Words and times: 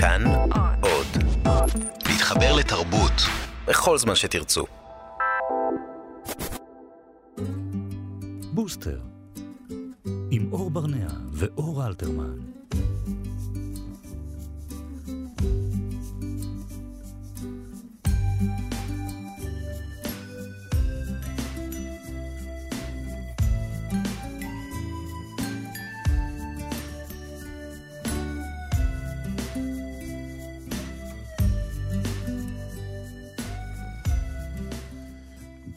כאן 0.00 0.24
עוד. 0.80 1.06
להתחבר 2.08 2.56
לתרבות 2.56 3.12
בכל 3.66 3.98
זמן 3.98 4.14
שתרצו. 4.14 4.64
בוסטר, 8.52 9.00
עם 10.30 10.52
אור 10.52 10.70
ברנע 10.70 11.08
ואור 11.32 11.86
אלתרמן. 11.86 12.38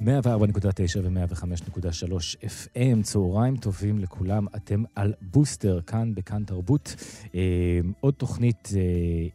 מאה 0.02 0.20
וארבע 0.24 0.48
נקודה 0.48 0.70
תשע 0.76 1.00
ומאה 1.04 1.26
וחמש 1.30 1.62
נקודה 1.62 1.94
שלוש 1.94 2.36
FM, 2.36 3.04
צהריים 3.04 3.58
טובים 3.58 4.00
לכולם, 4.00 4.48
אתם 4.56 4.84
על 4.96 5.14
בוסטר, 5.22 5.82
כאן 5.82 6.16
בכאן 6.16 6.44
תרבות. 6.44 6.96
אה, 7.36 7.80
עוד 8.00 8.14
תוכנית 8.14 8.70
אה, 8.76 8.82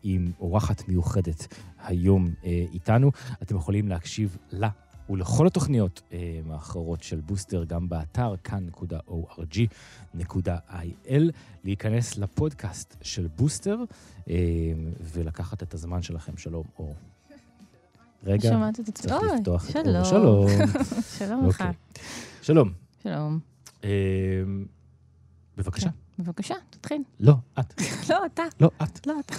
עם 0.03 0.33
אורחת 0.41 0.89
מיוחדת 0.89 1.55
היום 1.79 2.29
אה, 2.45 2.65
איתנו. 2.73 3.11
אתם 3.43 3.57
יכולים 3.57 3.89
להקשיב 3.89 4.37
לה 4.51 4.69
ולכל 5.11 5.47
התוכניות 5.47 6.03
אה, 6.13 6.41
האחרות 6.51 7.03
של 7.03 7.21
בוסטר, 7.21 7.65
גם 7.65 7.89
באתר 7.89 8.35
כאן.org.il, 8.45 9.73
להיכנס 11.65 12.19
לפודקאסט 12.19 12.97
של 13.03 13.27
בוסטר 13.37 13.79
אה, 14.31 14.35
ולקחת 15.01 15.63
את 15.63 15.75
הזמן 15.75 16.03
שלכם. 16.03 16.37
שלום, 16.37 16.65
אור. 16.79 16.95
רגע, 18.27 18.49
את 18.69 18.89
עצמי. 18.89 18.93
צריך 18.93 19.13
אוי, 19.23 19.29
לפתוח 19.39 19.67
את 19.67 19.73
שלום. 19.73 19.97
אור. 19.97 20.05
שלום. 20.05 20.47
שלום 21.19 21.49
לך. 21.49 21.61
אוקיי. 21.61 21.73
שלום. 22.43 22.73
שלום. 23.03 23.39
אה, 23.85 23.91
בבקשה. 25.57 25.89
בבקשה, 26.19 26.55
תתחיל. 26.71 27.03
לא, 27.21 27.35
את. 27.61 27.81
לא, 28.11 28.27
אתה. 28.27 28.43
לא, 28.61 28.71
את. 28.83 29.07
לא, 29.07 29.15
אתה. 29.27 29.35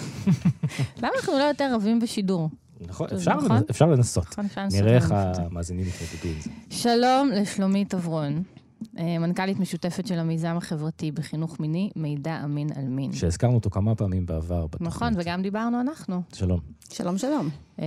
למה 1.02 1.08
אנחנו 1.16 1.32
לא 1.32 1.42
יותר 1.42 1.74
רבים 1.74 2.00
בשידור? 2.00 2.50
נכון, 2.80 3.06
אפשר 3.16 3.34
נכון? 3.36 3.50
לנ- 3.56 3.62
אפשר 3.70 3.86
לנסות. 3.86 4.26
נכון, 4.32 4.44
אפשר 4.44 4.60
לנסות 4.62 4.80
נראה 4.82 4.94
איך 4.94 5.12
את. 5.12 5.38
המאזינים 5.38 5.84
יתמודדו 5.86 6.28
עם 6.36 6.40
זה. 6.42 6.50
שלום 6.70 7.30
לשלומית 7.34 7.94
אברון, 7.94 8.32
אה, 8.32 8.57
מנכ"לית 8.94 9.58
משותפת 9.60 10.06
של 10.06 10.18
המיזם 10.18 10.56
החברתי 10.56 11.12
בחינוך 11.12 11.60
מיני, 11.60 11.90
מידע 11.96 12.40
אמין 12.44 12.68
על 12.74 12.84
מין. 12.84 13.12
שהזכרנו 13.12 13.54
אותו 13.54 13.70
כמה 13.70 13.94
פעמים 13.94 14.26
בעבר 14.26 14.66
בתוכנית. 14.66 14.88
נכון, 14.88 15.12
וגם 15.16 15.42
דיברנו 15.42 15.80
אנחנו. 15.80 16.22
שלום. 16.32 16.60
שלום, 16.92 17.18
שלום. 17.18 17.48
אה, 17.80 17.84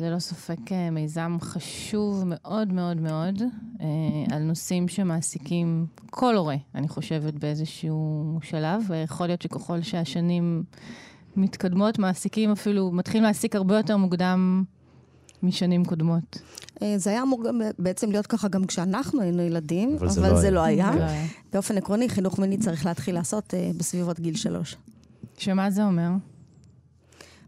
ללא 0.00 0.18
ספק 0.18 0.72
אה, 0.72 0.90
מיזם 0.90 1.36
חשוב 1.40 2.22
מאוד 2.26 2.72
מאוד 2.72 3.00
מאוד, 3.00 3.42
אה, 3.80 3.86
על 4.36 4.42
נושאים 4.42 4.88
שמעסיקים 4.88 5.86
כל 6.10 6.36
הורה, 6.36 6.56
אני 6.74 6.88
חושבת, 6.88 7.34
באיזשהו 7.34 8.38
שלב, 8.42 8.82
ויכול 8.88 9.26
להיות 9.26 9.42
שככל 9.42 9.82
שהשנים 9.82 10.64
מתקדמות, 11.36 11.98
מעסיקים 11.98 12.50
אפילו, 12.50 12.92
מתחילים 12.92 13.24
להעסיק 13.24 13.56
הרבה 13.56 13.76
יותר 13.76 13.96
מוקדם 13.96 14.64
משנים 15.44 15.84
קודמות. 15.84 16.38
אה, 16.82 16.98
זה 16.98 17.10
היה 17.10 17.22
אמור 17.22 17.44
גם 17.44 17.60
בעצם 17.78 18.10
להיות 18.10 18.26
ככה 18.26 18.48
גם 18.48 18.64
כשאנחנו 18.64 19.20
היינו 19.20 19.42
ילדים, 19.42 19.94
אבל 19.96 20.06
אבל, 20.06 20.14
זה 20.14 20.20
לא 20.20 20.40
זה. 20.40 20.50
לא 20.50 20.60
היה. 20.60 20.94
לא 20.96 21.02
היה. 21.02 21.26
באופן 21.52 21.78
עקרוני, 21.78 22.08
חינוך 22.08 22.38
מיני 22.38 22.58
צריך 22.58 22.86
להתחיל 22.86 23.14
לעשות 23.14 23.54
אה, 23.54 23.70
בסביבות 23.76 24.20
גיל 24.20 24.36
שלוש. 24.36 24.76
שמה 25.38 25.70
זה 25.70 25.84
אומר? 25.84 26.08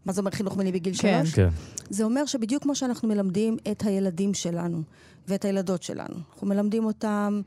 מה 0.07 0.13
זה 0.13 0.21
אומר 0.21 0.31
חינוך 0.31 0.57
מיני 0.57 0.73
בגיל 0.73 0.95
כן. 0.97 1.19
שלוש? 1.25 1.35
כן. 1.35 1.49
זה 1.91 2.05
אומר 2.05 2.27
שבדיוק 2.27 2.63
כמו 2.63 2.75
שאנחנו 2.75 3.09
מלמדים 3.09 3.57
את 3.71 3.83
הילדים 3.83 4.35
שלנו 4.35 4.83
ואת 5.29 5.45
הילדות 5.45 5.83
שלנו, 5.83 6.15
אנחנו 6.33 6.47
מלמדים 6.47 6.85
אותם 6.85 7.41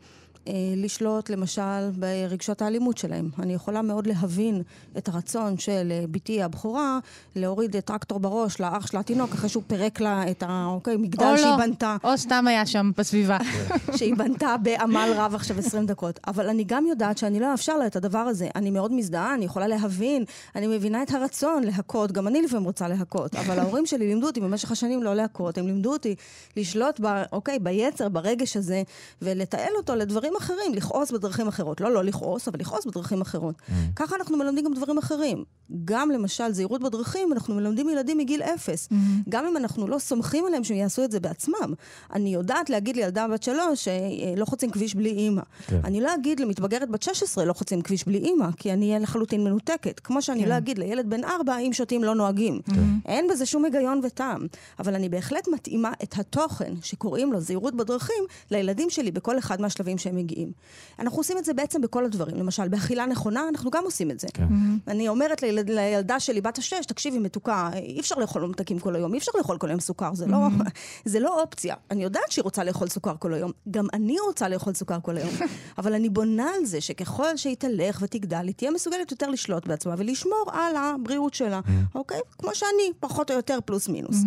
לשלוט 0.76 1.30
למשל 1.30 1.90
ברגשות 1.96 2.62
האלימות 2.62 2.98
שלהם. 2.98 3.30
אני 3.40 3.54
יכולה 3.54 3.82
מאוד 3.82 4.08
להבין 4.08 4.62
את 4.98 5.08
הרצון 5.08 5.58
של 5.58 5.88
אה, 5.92 6.06
בתי 6.12 6.42
הבכורה 6.42 7.00
להוריד 7.36 7.76
אה, 7.76 7.82
טרקטור 7.82 8.20
בראש 8.20 8.60
לאח 8.60 8.88
שלה 8.88 9.00
התינוק 9.00 9.34
אחרי 9.34 9.50
שהוא 9.50 9.64
פירק 9.68 10.00
לה 10.00 10.32
את 10.32 10.44
המגדל 10.46 11.26
או 11.26 11.38
שהיא 11.38 11.52
לא. 11.52 11.58
בנתה. 11.58 11.98
או 12.04 12.18
סתם 12.18 12.48
היה 12.48 12.66
שם 12.66 12.92
בסביבה. 12.98 13.38
שהיא 13.98 14.16
בנתה 14.16 14.56
בעמל 14.64 15.14
רב 15.16 15.36
עכשיו 15.36 15.60
20 15.60 15.86
דקות. 15.86 16.20
אבל 16.28 16.50
אני 16.50 16.64
גם 16.64 16.86
יודעת 16.88 17.18
שאני 17.18 17.40
לא 17.40 17.52
אאפשר 17.52 17.78
לה 17.78 17.88
את 17.88 17.96
הדבר 17.96 18.18
הזה. 18.18 18.48
אני 18.56 18.72
מאוד 18.72 18.94
מזדהה, 18.94 19.34
אני 19.34 19.46
יכולה 19.46 19.68
להבין, 19.68 20.24
אני 20.56 20.68
מבינה 20.68 21.04
את 21.04 21.12
הרצון 21.12 21.64
להכות, 21.64 22.12
גם 22.12 22.28
אני 22.28 22.42
לפעמים 22.42 22.66
רוצה 22.66 22.88
להכות, 22.88 23.36
אבל 23.36 23.60
ההורים 23.60 23.86
שלי 23.86 24.08
לימדו 24.08 24.28
אותי 24.28 24.40
במשך 24.40 24.72
השנים 24.72 25.04
לא 25.04 25.14
להכות, 25.14 25.58
הם 25.58 25.68
לימדו 25.68 25.94
אותי 25.94 26.16
לשלוט, 26.58 27.00
ב, 27.04 27.24
אוקיי, 27.32 27.60
ביצר, 27.60 28.10
ברגש 28.10 28.58
הזה, 28.58 28.84
ולתעל 29.22 29.74
אותו 29.78 29.96
לדברים 29.96 30.29
אחרים, 30.38 30.74
לכעוס 30.74 31.12
בדרכים 31.12 31.48
אחרות. 31.48 31.82
לא 31.82 31.92
לא 31.92 32.04
לכעוס, 32.04 32.48
אבל 32.48 32.60
לכעוס 32.60 32.86
בדרכים 32.86 33.22
אחרות. 33.22 33.56
ככה 33.96 34.16
אנחנו 34.16 34.38
מלמדים 34.38 34.66
גם 34.66 34.74
דברים 34.74 34.98
אחרים. 34.98 35.44
גם 35.86 36.12
למשל 36.12 36.52
זהירות 36.52 36.82
בדרכים, 36.82 37.34
אנחנו 37.34 37.56
מלמדים 37.56 37.90
ילדים 37.90 38.18
מגיל 38.18 38.42
אפס. 38.42 38.90
גם 39.30 39.46
אם 39.46 39.58
אנחנו 39.58 39.88
לא 39.88 40.00
סומכים 40.00 40.46
עליהם 40.46 40.64
שהם 40.64 40.78
יעשו 40.78 41.04
את 41.04 41.12
זה 41.12 41.20
בעצמם. 41.20 41.74
אני 42.14 42.34
יודעת 42.34 42.70
להגיד 42.70 42.96
לילדה 42.96 43.28
בת 43.28 43.44
שלוש 43.44 43.88
שלא 43.88 44.46
חוצים 44.46 44.72
כביש 44.72 44.96
בלי 44.96 45.10
אימא. 45.10 45.42
כן. 45.68 45.80
אני 45.84 46.02
לא 46.02 46.16
אגיד 46.16 46.40
למתבגרת 46.40 46.90
בת 46.90 47.04
16 47.04 47.46
לא 47.46 47.54
חוצים 47.54 47.82
כביש 47.82 48.06
בלי 48.06 48.18
אימא, 48.18 48.48
כי 48.58 48.74
אני 48.74 48.88
אהיה 48.88 49.00
לחלוטין 49.00 49.44
מנותקת. 49.44 50.00
כמו 50.00 50.22
שאני 50.22 50.44
כן. 50.44 50.50
לא 50.50 50.58
אגיד 50.58 50.80
לילד 50.80 51.10
בן 51.10 51.24
ארבע, 51.24 51.58
אם 51.58 51.74
שותים 51.74 52.04
לא 52.04 52.16
נוהגים. 52.16 52.60
אין 53.06 53.28
בזה 53.32 53.46
שום 53.46 53.66
היגיון 53.66 54.02
וטעם. 54.04 54.48
אבל 54.80 54.96
אני 54.96 55.10
בהחלט 55.10 55.48
מתאימה 55.48 55.92
את 56.04 56.20
התוכן 56.20 56.74
שקוראים 56.82 57.34
לו 57.34 57.40
זהירות 57.40 57.76
בדרכים 57.76 58.24
לילדים 58.52 58.90
שלי 58.90 59.12
בכל 59.12 59.38
אחד 59.40 59.62
מהשלבים 59.62 59.98
שהם 59.98 60.18
מגיעים. 60.20 60.52
אנחנו 61.00 61.18
עושים 61.18 61.38
את 61.38 61.46
זה 61.46 61.54
בעצם 61.54 61.82
בכל 61.82 62.06
הדברים. 62.06 62.38
למשל, 62.38 62.68
באכילה 62.68 63.06
נכונה, 63.06 63.50
אנחנו 63.50 63.72
גם 63.72 63.84
עושים 63.84 64.12
את 64.12 64.20
זה. 64.20 64.28
כן. 64.34 64.48
אני 64.88 65.08
אומרת 65.08 65.42
לילד, 65.42 65.70
לילדה 65.70 66.20
שלי, 66.20 66.42
בת 66.42 66.58
השש, 66.58 66.86
תקשיבי, 66.86 67.20
מתוקה, 67.20 67.70
אי 67.74 68.00
אפשר 68.00 68.16
לאכול 68.16 68.42
ממתקים 68.42 68.80
כל 68.80 68.96
היום, 68.96 69.14
אי 69.14 69.18
אפשר 69.18 69.32
לאכול 69.38 69.58
כל 69.58 69.70
היום 69.70 69.80
סוכר, 69.80 70.14
זה, 70.14 70.26
לא, 70.26 70.38
זה 71.06 71.20
לא 71.20 71.42
אופציה. 71.42 71.76
אני 71.92 72.04
יודעת 72.04 72.32
שהיא 72.32 72.44
רוצה 72.44 72.64
לאכול 72.64 72.88
סוכר 72.88 73.16
כל 73.20 73.34
היום, 73.34 73.52
גם 73.72 73.88
אני 73.94 74.20
רוצה 74.20 74.50
לאכול 74.50 74.74
סוכר 74.74 75.00
כל 75.00 75.18
היום, 75.18 75.32
אבל 75.78 75.94
אני 75.94 76.10
בונה 76.10 76.50
על 76.60 76.66
זה 76.66 76.82
שככל 76.82 77.38
שהיא 77.38 77.56
תלך 77.56 78.00
ותגדל, 78.02 78.48
היא 78.48 78.54
תהיה 78.56 78.72
מסוגלת 78.72 79.12
יותר 79.12 79.30
לשלוט 79.30 79.68
בעצמה 79.68 79.96
ולשמור 79.98 80.46
על 80.52 80.76
הבריאות 80.76 81.34
שלה, 81.34 81.60
אוקיי? 81.96 82.20
כמו 82.38 82.56
שאני, 82.56 82.92
פחות 83.00 83.32
או 83.32 83.36
יותר 83.36 83.60
פלוס 83.66 83.88
מינוס. 83.88 84.18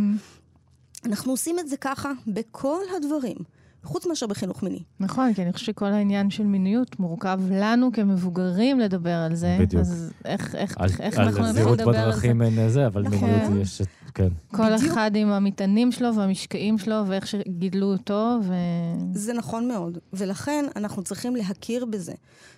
אנחנו 1.04 1.32
עושים 1.32 1.58
את 1.58 1.68
זה 1.68 1.76
ככה 1.76 2.12
בכל 2.26 2.80
הדברים, 2.96 3.36
חוץ 3.84 4.06
מאשר 4.06 4.26
בחינוך 4.26 4.62
מיני. 4.62 4.82
נכון, 5.00 5.34
כי 5.34 5.42
אני 5.42 5.52
חושבת 5.52 5.66
שכל 5.66 5.86
העניין 5.86 6.30
של 6.30 6.42
מיניות 6.42 7.00
מורכב 7.00 7.40
לנו 7.50 7.92
כמבוגרים 7.92 8.80
לדבר 8.80 9.14
על 9.14 9.34
זה. 9.34 9.56
בדיוק. 9.60 9.80
אז 9.80 10.12
איך, 10.24 10.54
איך, 10.54 10.74
על- 10.78 10.90
איך 11.00 11.18
אנחנו 11.18 11.44
על 11.44 11.52
זהירות 11.52 11.78
לדבר 11.78 11.98
על 11.98 12.04
זה? 12.04 12.10
בדרכים 12.10 12.42
אין 12.42 12.68
זה, 12.68 12.86
אבל 12.86 13.02
נכון. 13.02 13.30
מיניות 13.30 13.62
יש... 13.62 13.82
כן. 14.14 14.28
כל 14.50 14.76
בדיוק. 14.76 14.92
אחד 14.92 15.10
עם 15.14 15.28
המטענים 15.28 15.92
שלו 15.92 16.14
והמשקעים 16.14 16.78
שלו 16.78 17.06
ואיך 17.06 17.26
שגידלו 17.26 17.92
אותו, 17.92 18.38
ו... 18.42 18.54
זה 19.14 19.32
נכון 19.32 19.68
מאוד, 19.68 19.98
ולכן 20.12 20.64
אנחנו 20.76 21.02
צריכים 21.02 21.36
להכיר 21.36 21.84
בזה, 21.84 22.12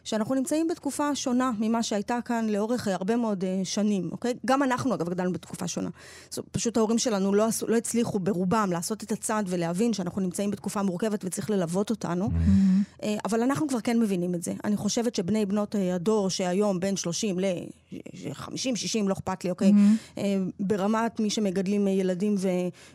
שאנחנו 0.05 0.35
נמצאים 0.35 0.69
בתקופה 0.69 1.15
שונה 1.15 1.51
ממה 1.59 1.83
שהייתה 1.83 2.19
כאן 2.25 2.47
לאורך 2.49 2.89
הרבה 2.89 3.17
מאוד 3.17 3.45
uh, 3.45 3.47
שנים, 3.65 4.09
אוקיי? 4.13 4.35
גם 4.47 4.63
אנחנו, 4.63 4.95
אגב, 4.95 5.09
גדלנו 5.09 5.33
בתקופה 5.33 5.69
שונה. 5.69 5.91
פשוט 6.51 6.77
ההורים 6.77 6.99
שלנו 6.99 7.35
לא, 7.35 7.47
עשו, 7.47 7.67
לא 7.67 7.77
הצליחו 7.77 8.19
ברובם 8.19 8.69
לעשות 8.73 9.03
את 9.03 9.13
הצעד 9.13 9.47
ולהבין 9.49 9.93
שאנחנו 9.93 10.21
נמצאים 10.21 10.51
בתקופה 10.51 10.83
מורכבת 10.83 11.14
וצריך 11.25 11.51
ללוות 11.51 11.91
אותנו, 11.91 12.29
uh, 13.01 13.05
אבל 13.25 13.43
אנחנו 13.43 13.69
כבר 13.69 13.81
כן 13.81 14.01
מבינים 14.01 14.35
את 14.35 14.43
זה. 14.43 14.53
אני 14.65 14.77
חושבת 14.77 15.15
שבני 15.15 15.47
בנות 15.47 15.75
uh, 15.75 15.79
הדור 15.95 16.31
שהיום 16.31 16.81
בין 16.81 16.97
30 16.97 17.39
ל-50, 18.25 18.55
60, 18.77 19.09
לא 19.09 19.13
אכפת 19.13 19.45
לי, 19.45 19.51
אוקיי? 19.51 19.73
uh, 20.17 20.21
ברמת 20.61 21.21
מי 21.21 21.31
שמגדלים 21.31 21.87
uh, 21.87 21.91
ילדים 21.91 22.35
ו- 22.39 22.49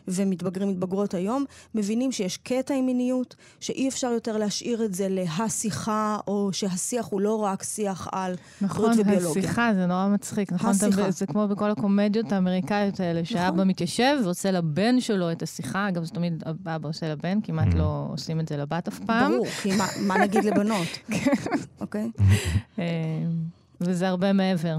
ומתבגרים, 0.08 0.68
מתבגרות 0.68 1.14
היום, 1.14 1.44
מבינים 1.74 2.12
שיש 2.12 2.36
קטע 2.36 2.74
עם 2.74 2.86
מיניות, 2.86 3.34
שאי 3.60 3.88
אפשר 3.88 4.06
יותר 4.06 4.36
להשאיר 4.36 4.84
את 4.84 4.94
זה 4.94 5.06
להשיחה, 5.10 6.18
או 6.26 6.48
שהשיח 6.52 7.06
הוא 7.10 7.20
לא 7.20 7.34
רק 7.34 7.62
שיח 7.62 8.08
על 8.12 8.34
נכון, 8.60 8.84
בריאות 8.90 9.00
וביולוגיה. 9.06 9.42
השיחה, 9.42 9.70
זה 9.74 9.86
נורא 9.86 10.08
מצחיק, 10.08 10.52
נכון? 10.52 10.70
אתה- 10.78 10.86
השיחה. 10.86 11.10
זה 11.10 11.26
כמו 11.26 11.48
בכל 11.48 11.70
הקומדיות 11.70 12.32
האמריקאיות 12.32 13.00
האלה, 13.00 13.24
שאבא 13.24 13.64
מתיישב 13.64 14.16
ועושה 14.24 14.50
לבן 14.50 15.00
שלו 15.00 15.32
את 15.32 15.42
השיחה, 15.42 15.88
אגב, 15.88 16.04
זה 16.04 16.10
תמיד 16.10 16.42
אבא 16.66 16.88
עושה 16.88 17.12
לבן, 17.12 17.38
כמעט 17.40 17.74
לא 17.74 18.06
עושים 18.12 18.40
את 18.40 18.48
זה 18.48 18.56
לבת 18.56 18.88
אף 18.88 18.98
פעם. 19.06 19.32
ברור, 19.32 19.46
כי 19.46 19.76
מה, 19.76 19.86
מה 20.06 20.18
נגיד 20.18 20.44
לבנות, 20.44 20.86
אוקיי? 21.80 22.10
וזה 23.80 24.08
הרבה 24.08 24.32
מעבר. 24.32 24.78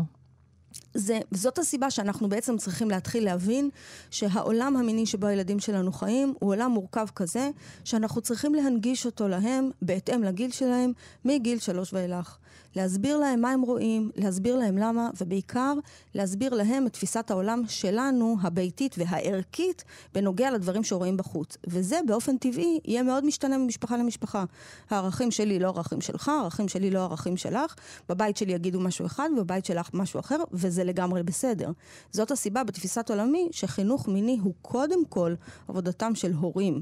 זה, 0.93 1.19
זאת 1.31 1.59
הסיבה 1.59 1.91
שאנחנו 1.91 2.29
בעצם 2.29 2.57
צריכים 2.57 2.89
להתחיל 2.89 3.25
להבין 3.25 3.69
שהעולם 4.11 4.77
המיני 4.77 5.05
שבו 5.05 5.27
הילדים 5.27 5.59
שלנו 5.59 5.91
חיים 5.91 6.33
הוא 6.39 6.49
עולם 6.49 6.71
מורכב 6.71 7.07
כזה 7.15 7.49
שאנחנו 7.83 8.21
צריכים 8.21 8.55
להנגיש 8.55 9.05
אותו 9.05 9.27
להם 9.27 9.69
בהתאם 9.81 10.23
לגיל 10.23 10.51
שלהם 10.51 10.91
מגיל 11.25 11.59
שלוש 11.59 11.93
ואילך. 11.93 12.37
להסביר 12.75 13.17
להם 13.17 13.41
מה 13.41 13.51
הם 13.51 13.61
רואים, 13.61 14.11
להסביר 14.15 14.55
להם 14.55 14.77
למה, 14.77 15.09
ובעיקר 15.21 15.73
להסביר 16.15 16.53
להם 16.53 16.87
את 16.87 16.93
תפיסת 16.93 17.31
העולם 17.31 17.63
שלנו, 17.67 18.37
הביתית 18.41 18.95
והערכית, 18.97 19.83
בנוגע 20.13 20.51
לדברים 20.51 20.83
שרואים 20.83 21.17
בחוץ. 21.17 21.57
וזה 21.67 21.99
באופן 22.07 22.37
טבעי 22.37 22.79
יהיה 22.85 23.03
מאוד 23.03 23.25
משתנה 23.25 23.57
ממשפחה 23.57 23.97
למשפחה. 23.97 24.43
הערכים 24.89 25.31
שלי 25.31 25.59
לא 25.59 25.67
ערכים 25.67 26.01
שלך, 26.01 26.29
הערכים 26.29 26.67
שלי 26.67 26.91
לא 26.91 26.99
ערכים 26.99 27.37
שלך, 27.37 27.75
בבית 28.09 28.37
שלי 28.37 28.53
יגידו 28.53 28.79
משהו 28.79 29.05
אחד, 29.05 29.29
בבית 29.37 29.65
שלך 29.65 29.89
משהו 29.93 30.19
אחר, 30.19 30.37
וזה 30.51 30.83
לגמרי 30.83 31.23
בסדר. 31.23 31.71
זאת 32.11 32.31
הסיבה 32.31 32.63
בתפיסת 32.63 33.09
עולמי 33.09 33.49
שחינוך 33.51 34.07
מיני 34.07 34.37
הוא 34.41 34.53
קודם 34.61 35.05
כל 35.05 35.33
עבודתם 35.67 36.15
של 36.15 36.33
הורים. 36.33 36.81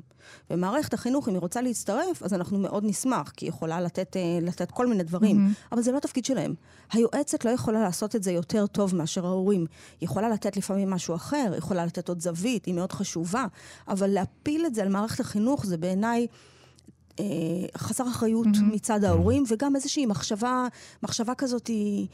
ומערכת 0.50 0.94
החינוך, 0.94 1.30
אם 1.30 1.34
היא 1.34 1.42
רוצה 1.42 1.62
להצטרף, 1.62 2.24
אז 2.24 2.34
אנחנו 2.34 2.60
מאוד 2.60 2.84
נשמח, 2.86 3.30
כי 3.30 3.46
היא 3.46 3.50
יכולה 3.50 3.82
לתת, 3.82 4.18
אה, 4.18 4.40
לתת 4.42 4.72
כל 4.72 4.88
מיני 4.88 5.04
דברים, 5.04 5.38
mm-hmm. 5.38 5.59
אבל 5.72 5.82
זה 5.82 5.92
לא 5.92 5.98
התפקיד 5.98 6.26
שלהם. 6.26 6.54
היועצת 6.92 7.46
לא 7.46 7.50
יכולה 7.50 7.82
לעשות 7.82 8.16
את 8.16 8.24
זה 8.24 8.32
יותר 8.32 8.68
טוב 8.68 8.96
מאשר 8.96 9.26
ההורים. 9.26 9.66
היא 10.02 10.08
יכולה 10.08 10.30
לתת 10.30 10.58
לפעמים 10.58 10.90
משהו 10.90 11.16
אחר, 11.16 11.48
היא 11.52 11.58
יכולה 11.58 11.86
לתת 11.86 12.10
עוד 12.10 12.22
זווית, 12.22 12.66
היא 12.66 12.74
מאוד 12.74 12.92
חשובה, 12.92 13.46
אבל 13.88 14.08
להפיל 14.08 14.66
את 14.66 14.76
זה 14.76 14.82
על 14.82 14.90
מערכת 14.90 15.20
החינוך 15.20 15.66
זה 15.66 15.78
בעיניי... 15.78 16.28
אה, 17.20 17.26
חסר 17.78 18.08
אחריות 18.08 18.48
mm-hmm. 18.48 18.74
מצד 18.74 19.04
ההורים, 19.04 19.44
וגם 19.48 19.76
איזושהי 19.76 20.06
מחשבה, 20.06 20.68
מחשבה 21.04 21.36
כזאת 21.36 21.68
היא... 21.68 22.08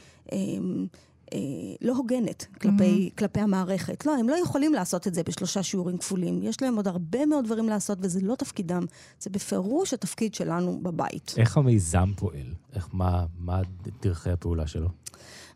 אה, 1.33 1.39
לא 1.81 1.93
הוגנת 1.95 2.45
כלפי, 2.61 3.09
mm-hmm. 3.11 3.17
כלפי 3.17 3.39
המערכת. 3.39 4.05
לא, 4.05 4.15
הם 4.17 4.29
לא 4.29 4.35
יכולים 4.35 4.73
לעשות 4.73 5.07
את 5.07 5.13
זה 5.13 5.23
בשלושה 5.23 5.63
שיעורים 5.63 5.97
כפולים. 5.97 6.43
יש 6.43 6.61
להם 6.61 6.75
עוד 6.75 6.87
הרבה 6.87 7.25
מאוד 7.25 7.45
דברים 7.45 7.69
לעשות, 7.69 7.97
וזה 8.01 8.19
לא 8.23 8.35
תפקידם. 8.35 8.85
זה 9.19 9.29
בפירוש 9.29 9.93
התפקיד 9.93 10.33
שלנו 10.33 10.79
בבית. 10.83 11.33
איך 11.37 11.57
המיזם 11.57 12.11
פועל? 12.15 12.53
איך, 12.75 12.89
מה, 12.93 13.25
מה 13.39 13.61
דרכי 14.01 14.29
הפעולה 14.29 14.67
שלו? 14.67 14.89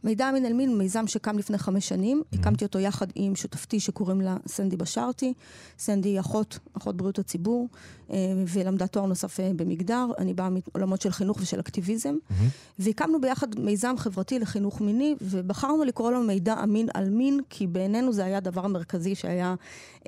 מידע 0.04 0.32
מן 0.32 0.46
אל 0.46 0.54
מין, 0.54 0.78
מיזם 0.78 1.08
שקם 1.08 1.38
לפני 1.38 1.58
חמש 1.58 1.90
שנים. 1.90 2.22
Mm-hmm. 2.22 2.40
הקמתי 2.40 2.66
אותו 2.66 2.80
יחד 2.80 3.08
עם 3.16 3.36
שותפתי 3.36 3.80
שקוראים 3.80 4.22
לה 4.22 4.38
סנדי 4.48 4.78
בשארטי. 4.78 5.34
סנדי 5.80 6.10
היא 6.10 6.20
אחות, 6.20 6.60
אחות 6.74 6.98
בריאות 6.98 7.20
הציבור, 7.20 7.68
אה, 8.12 8.18
ולמדה 8.48 8.88
תואר 8.88 9.06
נוסף 9.06 9.40
אה, 9.40 9.52
במגדר. 9.56 10.06
אני 10.18 10.34
באה 10.34 10.50
מעולמות 10.50 11.02
של 11.02 11.12
חינוך 11.12 11.38
ושל 11.42 11.60
אקטיביזם. 11.60 12.16
Mm-hmm. 12.16 12.34
והקמנו 12.80 13.22
ביחד 13.22 13.60
מיזם 13.60 13.96
חברתי 13.98 14.40
לחינוך 14.40 14.82
מיני, 14.82 15.16
ובחרנו 15.22 15.84
לקרוא 15.84 16.12
לו 16.12 16.22
מידע 16.22 16.56
אמין 16.64 16.88
על 16.94 17.10
מין, 17.10 17.40
כי 17.50 17.68
בעינינו 17.68 18.14
זה 18.14 18.26
היה 18.26 18.38
הדבר 18.38 18.66
המרכזי 18.66 19.16
שהיה 19.16 19.56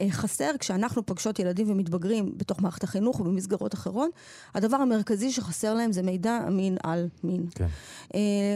אה, 0.01 0.07
חסר. 0.11 0.51
כשאנחנו 0.59 1.05
פוגשות 1.05 1.39
ילדים 1.39 1.71
ומתבגרים 1.71 2.33
בתוך 2.37 2.61
מערכת 2.61 2.83
החינוך 2.83 3.19
ובמסגרות 3.19 3.73
אחרות, 3.73 4.09
הדבר 4.55 4.77
המרכזי 4.77 5.31
שחסר 5.31 5.73
להם 5.73 5.91
זה 5.91 6.01
מידע 6.01 6.39
אמין 6.47 6.77
על 6.83 7.07
מין. 7.23 7.45
כן. 7.55 7.67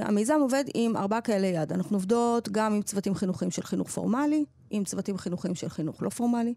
המיזם 0.01 0.37
עובד 0.41 0.63
עם 0.73 0.84
ארבעה 0.95 1.21
כאלה 1.21 1.47
יד. 1.47 1.73
אנחנו 1.73 1.95
עובדות 1.95 2.49
גם 2.49 2.73
עם 2.73 2.81
צוותים 2.81 3.15
חינוכיים 3.15 3.51
של 3.51 3.63
חינוך 3.63 3.89
פורמלי, 3.89 4.45
עם 4.69 4.83
צוותים 4.83 5.17
חינוכיים 5.17 5.55
של 5.55 5.69
חינוך 5.69 6.03
לא 6.03 6.09
פורמלי. 6.09 6.53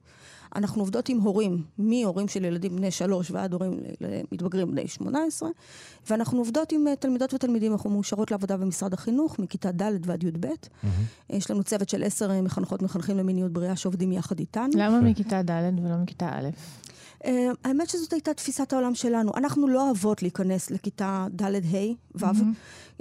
אנחנו 0.57 0.83
עובדות 0.83 1.09
עם 1.09 1.21
הורים, 1.21 1.63
מהורים 1.79 2.29
של 2.29 2.45
ילדים 2.45 2.77
בני 2.77 2.91
שלוש 2.91 3.31
ועד 3.31 3.53
הורים 3.53 3.81
למתבגרים 4.01 4.71
בני 4.71 4.89
שמונה 4.89 5.19
עשרה, 5.27 5.49
ואנחנו 6.11 6.39
עובדות 6.39 6.73
עם 6.73 6.89
אה, 6.89 6.97
תלמידות 6.97 7.35
ותלמידים, 7.35 7.73
אנחנו 7.73 7.91
מאושרות 7.91 8.31
לעבודה 8.31 8.57
במשרד 8.57 8.95
החינוך, 8.95 9.39
מכיתה 9.39 9.73
ד' 9.73 10.07
ועד 10.07 10.25
י"ב. 10.25 10.47
Mm-hmm. 10.47 10.87
יש 11.31 11.51
לנו 11.51 11.65
צוות 11.65 11.89
של 11.89 12.03
עשר 12.03 12.31
אה, 12.31 12.43
מחנכות 12.43 12.83
מחנכים 12.83 13.19
למיניות 13.19 13.53
בריאה 13.53 13.77
שעובדים 13.77 14.13
יחד 14.13 14.39
איתנו. 14.39 14.71
למה 14.75 15.01
מכיתה 15.01 15.43
ד' 15.43 15.71
ולא 15.83 15.97
מכיתה 15.97 16.29
א'? 16.29 16.49
Uh, 17.25 17.29
האמת 17.65 17.89
שזאת 17.89 18.13
הייתה 18.13 18.35
תפיסת 18.35 18.73
העולם 18.73 18.95
שלנו. 18.95 19.33
אנחנו 19.37 19.69
לא 19.69 19.85
אוהבות 19.85 20.23
להיכנס 20.23 20.71
לכיתה 20.71 21.27
ד', 21.31 21.43
ה', 21.45 21.59
ו'. 22.15 22.25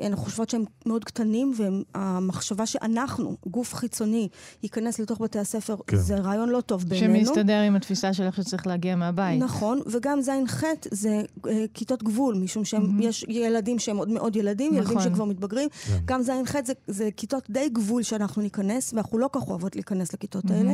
אנחנו 0.02 0.24
חושבות 0.24 0.50
שהם 0.50 0.64
מאוד 0.86 1.04
קטנים, 1.04 1.54
והמחשבה 1.56 2.66
שאנחנו, 2.66 3.36
גוף 3.48 3.74
חיצוני, 3.74 4.28
ייכנס 4.64 5.00
לתוך 5.00 5.22
בתי 5.22 5.40
הספר, 5.40 5.76
כן. 5.88 5.98
זה 5.98 6.16
רעיון 6.16 6.50
לא 6.50 6.62
טוב 6.62 6.86
בעינינו. 6.86 7.26
שמסתדר 7.26 7.62
עם 7.62 7.76
התפיסה 7.76 8.14
שלך 8.14 8.36
שצריך 8.36 8.68
להגיע 8.68 8.96
מהבית. 8.96 9.42
נכון, 9.42 9.80
וגם 9.86 10.22
ז'-ח' 10.22 10.64
זה 10.92 11.22
uh, 11.46 11.50
כיתות 11.74 12.04
גבול, 12.04 12.36
משום 12.36 12.66
שיש. 12.66 13.26
ילדים 13.28 13.80
שהם 13.80 13.98
עוד 13.98 14.10
מאוד 14.10 14.36
ילדים, 14.36 14.76
נכון. 14.78 14.96
ילדים 14.96 15.12
שכבר 15.12 15.26
מתבגרים. 15.26 15.70
כן. 15.70 15.98
גם 16.06 16.22
ז'-ח' 16.22 16.56
זה, 16.66 16.74
זה 16.88 17.10
כיתות 17.18 17.44
די 17.50 17.70
גבול 17.70 18.04
שאנחנו 18.04 18.42
ניכנס, 18.42 18.94
ואנחנו 18.94 19.18
לא 19.18 19.30
כך 19.32 19.48
אוהבות 19.48 19.76
להיכנס 19.76 20.14
לכיתות. 20.14 20.52
האלה. 20.52 20.74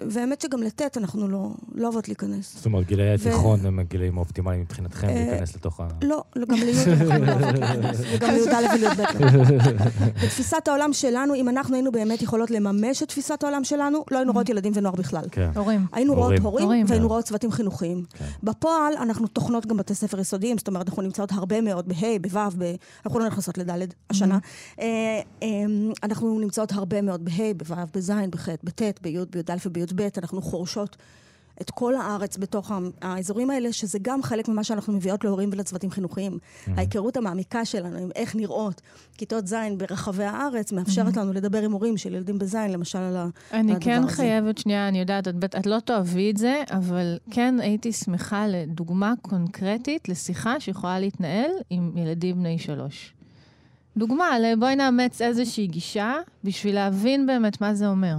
והאמת 0.00 0.40
שגם 0.40 0.62
לט' 0.62 0.96
אנחנו 0.96 1.28
לא, 1.28 1.50
לא 1.74 1.86
אוהבות 1.86 2.08
להיכנס. 2.08 2.56
זאת 2.56 2.66
אומרת, 2.66 2.86
גילאי 2.86 3.14
התיכון 3.14 3.66
הם 3.66 3.78
הגילאים 3.78 4.16
האופטימליים 4.16 4.60
מבחינתכם 4.60 5.08
אה, 5.08 5.14
להיכנס 5.14 5.54
לתוך 5.56 5.80
ה... 5.80 5.88
לא, 6.02 6.24
גם 6.36 6.56
לי"א 6.56 6.94
וגם 8.14 8.30
לי"א 8.30 8.54
ולי"ב. 8.74 9.02
בתפיסת 10.24 10.68
העולם 10.68 10.92
שלנו, 10.92 11.34
אם 11.34 11.48
אנחנו 11.48 11.74
היינו 11.74 11.92
באמת 11.92 12.22
יכולות 12.22 12.50
לממש 12.50 13.02
את 13.02 13.08
תפיסת 13.08 13.42
העולם 13.42 13.64
שלנו, 13.64 14.04
לא 14.10 14.18
היינו 14.18 14.32
רואות 14.32 14.48
ילדים 14.48 14.72
ונוער 14.76 14.94
בכלל. 14.94 15.24
כן. 15.30 15.50
הורים. 15.54 15.86
היינו 15.92 16.14
רואות 16.14 16.38
הורים 16.42 16.84
והיינו 16.88 17.08
רואות 17.08 17.24
צוותים 17.24 17.52
חינוכיים. 17.52 18.04
כן. 18.12 18.24
בפועל, 18.42 18.94
אנחנו 18.96 19.26
תוכנות 19.26 19.66
גם 19.66 19.76
בתי 19.76 19.94
ספר 19.94 20.20
יסודיים, 20.20 20.58
זאת 20.58 20.68
אומרת, 20.68 20.88
אנחנו 20.88 21.02
נמצאות 21.02 21.32
הרבה 21.32 21.60
מאוד 21.60 21.88
בה', 21.88 22.18
בו', 22.18 22.64
אנחנו 23.06 23.18
לא 23.18 23.26
נכנסות 23.26 23.58
לד' 23.58 23.94
השנה. 24.10 24.38
אה, 24.80 24.86
אה, 25.42 25.48
אנחנו 26.02 26.38
נמצאות 26.40 26.72
הרבה 26.72 27.02
מאוד 27.02 27.24
בה', 27.24 27.52
בו', 27.56 27.76
בז', 27.94 28.12
בח', 28.30 28.48
בט', 28.64 28.82
בי', 29.02 29.18
בי"א 29.30 29.56
ובי"ב, 29.90 30.08
אנחנו 30.18 30.42
חורשות 30.42 30.96
את 31.60 31.70
כל 31.70 31.94
הארץ 31.94 32.36
בתוך 32.36 32.72
האזורים 33.02 33.50
האלה, 33.50 33.72
שזה 33.72 33.98
גם 34.02 34.22
חלק 34.22 34.48
ממה 34.48 34.64
שאנחנו 34.64 34.92
מביאות 34.92 35.24
להורים 35.24 35.50
ולצוותים 35.52 35.90
חינוכיים. 35.90 36.32
Mm-hmm. 36.32 36.70
ההיכרות 36.76 37.16
המעמיקה 37.16 37.64
שלנו 37.64 37.98
עם 37.98 38.10
איך 38.14 38.36
נראות 38.36 38.80
כיתות 39.16 39.46
ז' 39.46 39.54
ברחבי 39.76 40.24
הארץ, 40.24 40.72
מאפשרת 40.72 41.14
mm-hmm. 41.14 41.20
לנו 41.20 41.32
לדבר 41.32 41.62
עם 41.62 41.72
הורים 41.72 41.96
של 41.96 42.14
ילדים 42.14 42.38
בז', 42.38 42.54
למשל 42.54 42.98
על 42.98 43.16
הדבר 43.16 43.28
הזה. 43.50 43.58
אני 43.60 43.74
כן 43.80 44.06
חייבת, 44.06 44.58
שנייה, 44.58 44.88
אני 44.88 45.00
יודעת, 45.00 45.28
את, 45.28 45.34
את 45.58 45.66
לא 45.66 45.80
תאהבי 45.80 46.30
את 46.30 46.36
זה, 46.36 46.62
אבל 46.70 47.18
כן 47.30 47.54
הייתי 47.60 47.92
שמחה 47.92 48.46
לדוגמה 48.46 49.14
קונקרטית 49.22 50.08
לשיחה 50.08 50.60
שיכולה 50.60 51.00
להתנהל 51.00 51.50
עם 51.70 51.92
ילדים 51.96 52.36
בני 52.36 52.58
שלוש. 52.58 53.14
דוגמה, 53.96 54.36
בואי 54.58 54.76
נאמץ 54.76 55.22
איזושהי 55.22 55.66
גישה 55.66 56.14
בשביל 56.44 56.74
להבין 56.74 57.26
באמת 57.26 57.60
מה 57.60 57.74
זה 57.74 57.88
אומר. 57.88 58.16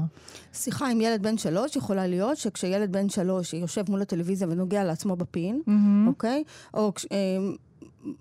שיחה 0.53 0.89
עם 0.89 1.01
ילד 1.01 1.23
בן 1.23 1.37
שלוש 1.37 1.75
יכולה 1.75 2.07
להיות 2.07 2.37
שכשילד 2.37 2.91
בן 2.91 3.09
שלוש 3.09 3.53
יושב 3.53 3.83
מול 3.89 4.01
הטלוויזיה 4.01 4.47
ונוגע 4.47 4.83
לעצמו 4.83 5.15
בפין, 5.15 5.61
mm-hmm. 5.67 6.07
אוקיי? 6.07 6.43
או... 6.73 6.91
אה, 7.11 7.17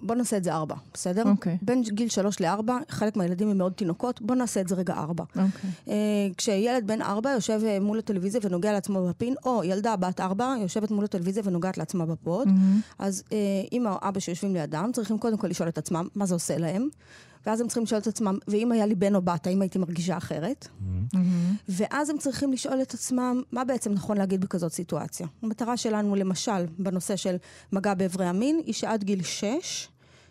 בוא 0.02 0.14
נעשה 0.14 0.36
את 0.36 0.44
זה 0.44 0.52
ארבע, 0.52 0.74
בסדר? 0.94 1.22
אוקיי. 1.28 1.54
Okay. 1.54 1.64
בין 1.64 1.82
גיל 1.82 2.08
שלוש 2.08 2.40
לארבע, 2.40 2.78
חלק 2.88 3.16
מהילדים 3.16 3.48
הם 3.48 3.58
מאוד 3.58 3.72
תינוקות, 3.72 4.22
בוא 4.22 4.34
נעשה 4.34 4.60
את 4.60 4.68
זה 4.68 4.74
רגע 4.74 4.94
ארבע. 4.94 5.24
אוקיי. 5.24 5.46
Okay. 5.50 5.88
Uh, 5.88 5.90
כשילד 6.36 6.86
בן 6.86 7.02
ארבע 7.02 7.30
יושב 7.30 7.60
אה, 7.66 7.80
מול 7.80 7.98
הטלוויזיה 7.98 8.40
ונוגע 8.44 8.72
לעצמו 8.72 9.08
בפין, 9.08 9.34
או 9.44 9.64
ילדה 9.64 9.96
בת 9.96 10.20
ארבע 10.20 10.54
יושבת 10.60 10.90
מול 10.90 11.04
הטלוויזיה 11.04 11.42
ונוגעת 11.46 11.78
לעצמה 11.78 12.06
בפוד, 12.06 12.48
mm-hmm. 12.48 12.94
אז 12.98 13.22
uh, 13.26 13.32
אמא 13.72 13.88
או 13.88 13.98
אבא 14.08 14.20
שיושבים 14.20 14.54
לידם 14.54 14.90
צריכים 14.92 15.18
קודם 15.18 15.36
כל 15.36 15.48
לשאול 15.48 15.68
את 15.68 15.78
עצמם 15.78 16.08
מה 16.14 16.26
זה 16.26 16.34
עושה 16.34 16.58
להם. 16.58 16.88
ואז 17.46 17.60
הם 17.60 17.66
צריכים 17.66 17.82
לשאול 17.82 18.00
את 18.00 18.06
עצמם, 18.06 18.38
ואם 18.48 18.72
היה 18.72 18.86
לי 18.86 18.94
בן 18.94 19.14
או 19.14 19.22
בת, 19.22 19.46
האם 19.46 19.62
הייתי 19.62 19.78
מרגישה 19.78 20.16
אחרת? 20.16 20.68
Mm-hmm. 20.68 21.16
ואז 21.68 22.10
הם 22.10 22.18
צריכים 22.18 22.52
לשאול 22.52 22.82
את 22.82 22.94
עצמם, 22.94 23.42
מה 23.52 23.64
בעצם 23.64 23.92
נכון 23.92 24.16
להגיד 24.16 24.40
בכזאת 24.40 24.72
סיטואציה? 24.72 25.26
המטרה 25.42 25.76
שלנו, 25.76 26.14
למשל, 26.14 26.66
בנושא 26.78 27.16
של 27.16 27.36
מגע 27.72 27.94
באיברי 27.94 28.26
המין, 28.26 28.60
היא 28.66 28.74
שעד 28.74 29.04
גיל 29.04 29.22
6, 29.22 29.88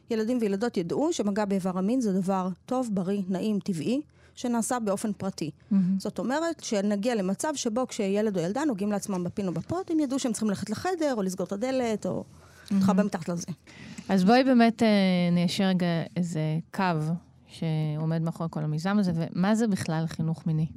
ילדים 0.10 0.38
וילדות 0.42 0.78
ידעו 0.78 1.14
שמגע 1.14 1.46
באיבר 1.46 1.78
המין 1.78 2.02
זה 2.02 2.14
דבר 2.14 2.48
טוב, 2.66 2.90
בריא, 2.94 3.22
נעים, 3.30 3.60
טבעי. 3.60 4.02
שנעשה 4.36 4.80
באופן 4.80 5.14
פרטי. 5.14 5.52
Mm-hmm. 5.52 5.76
זאת 5.98 6.20
אומרת, 6.20 6.64
שנגיע 6.64 7.16
למצב 7.16 7.52
שבו 7.56 7.88
כשילד 7.88 8.38
או 8.38 8.44
ילדה 8.44 8.66
נוגעים 8.66 8.92
לעצמם 8.92 9.24
בפין 9.24 9.48
או 9.48 9.54
בפוט, 9.54 9.92
הם 9.92 10.00
ידעו 10.00 10.20
שהם 10.20 10.32
צריכים 10.32 10.50
ללכת 10.50 10.70
לחדר, 10.70 11.14
או 11.18 11.22
לסגור 11.22 11.48
את 11.48 11.52
הדלת, 11.52 12.06
או 12.06 12.24
mm-hmm. 12.70 12.94
מתחת 12.94 13.30
לזה. 13.30 13.48
אז 14.10 14.24
בואי 14.24 14.44
באמת 14.44 14.84
אה, 14.84 14.88
ניישר 15.32 15.64
רגע 15.64 15.86
איזה 16.16 16.60
קו 16.74 16.84
שעומד 17.48 18.22
מאחורי 18.22 18.50
כל 18.52 18.64
המיזם 18.64 19.00
הזה, 19.00 19.12
ומה 19.16 19.56
זה 19.56 19.68
בכלל 19.68 20.04
חינוך 20.08 20.48
מיני? 20.48 20.68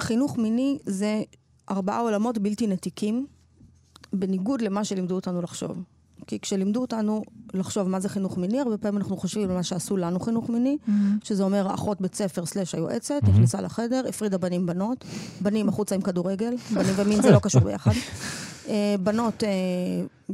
חינוך 0.00 0.38
מיני 0.38 0.78
זה 0.86 1.22
ארבעה 1.70 2.00
עולמות 2.00 2.38
בלתי 2.38 2.66
נתיקים, 2.66 3.26
בניגוד 4.12 4.62
למה 4.62 4.84
שלימדו 4.84 5.14
אותנו 5.14 5.42
לחשוב. 5.42 5.82
כי 6.26 6.40
כשלימדו 6.40 6.80
אותנו 6.80 7.22
לחשוב 7.54 7.88
מה 7.88 8.00
זה 8.00 8.08
חינוך 8.08 8.38
מיני, 8.38 8.60
הרבה 8.60 8.78
פעמים 8.78 8.98
אנחנו 8.98 9.16
חושבים 9.16 9.50
על 9.50 9.56
מה 9.56 9.62
שעשו 9.62 9.96
לנו 9.96 10.20
חינוך 10.20 10.50
מיני, 10.50 10.76
mm-hmm. 10.86 10.90
שזה 11.24 11.42
אומר 11.42 11.74
אחות 11.74 12.00
בית 12.00 12.14
ספר 12.14 12.46
סלאש 12.46 12.74
היועצת, 12.74 13.20
mm-hmm. 13.22 13.30
נכנסה 13.30 13.60
לחדר, 13.60 14.02
הפרידה 14.08 14.38
בנים 14.38 14.66
בנות, 14.66 15.04
בנים 15.40 15.68
החוצה 15.68 15.94
עם 15.94 16.00
כדורגל, 16.00 16.54
בנים 16.74 16.94
ומין 16.96 17.22
זה 17.22 17.30
לא 17.30 17.38
קשור 17.38 17.60
ביחד. 17.60 17.92
אה, 18.70 18.94
בנות 19.02 19.44
אה, 19.44 19.48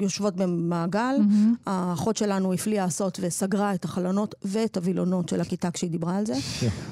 יושבות 0.00 0.36
במעגל, 0.36 1.16
mm-hmm. 1.18 1.58
האחות 1.66 2.16
שלנו 2.16 2.52
הפליאה 2.52 2.84
לעשות 2.84 3.18
וסגרה 3.22 3.74
את 3.74 3.84
החלונות 3.84 4.34
ואת 4.44 4.76
הווילונות 4.76 5.28
של 5.28 5.40
הכיתה 5.40 5.70
כשהיא 5.70 5.90
דיברה 5.90 6.16
על 6.16 6.26
זה. 6.26 6.34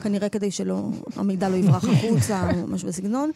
כנראה 0.02 0.28
כדי 0.28 0.50
שלא, 0.50 0.88
המידע 1.16 1.48
לא 1.48 1.56
יברח 1.56 1.84
החוצה 1.84 2.50
או 2.50 2.66
משהו 2.66 2.88
בסגנון. 2.88 3.30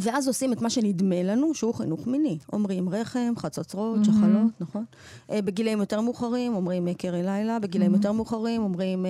ואז 0.00 0.28
עושים 0.28 0.52
את 0.52 0.62
מה 0.62 0.70
שנדמה 0.70 1.22
לנו 1.22 1.54
שהוא 1.54 1.74
חינוך 1.74 2.06
מיני. 2.06 2.38
אומרים 2.52 2.88
רחם, 2.88 3.32
חצוצרות, 3.36 4.00
mm-hmm. 4.00 4.04
שחלות, 4.04 4.60
נכון? 4.60 4.84
אה, 5.30 5.42
בגילאים 5.42 5.80
יותר 5.80 6.00
מאוחרים 6.00 6.54
אומרים 6.54 6.94
קרי 6.94 7.22
לילה, 7.22 7.58
בגילאים 7.58 7.92
mm-hmm. 7.92 7.96
יותר 7.96 8.12
מאוחרים 8.12 8.62
אומרים 8.62 9.06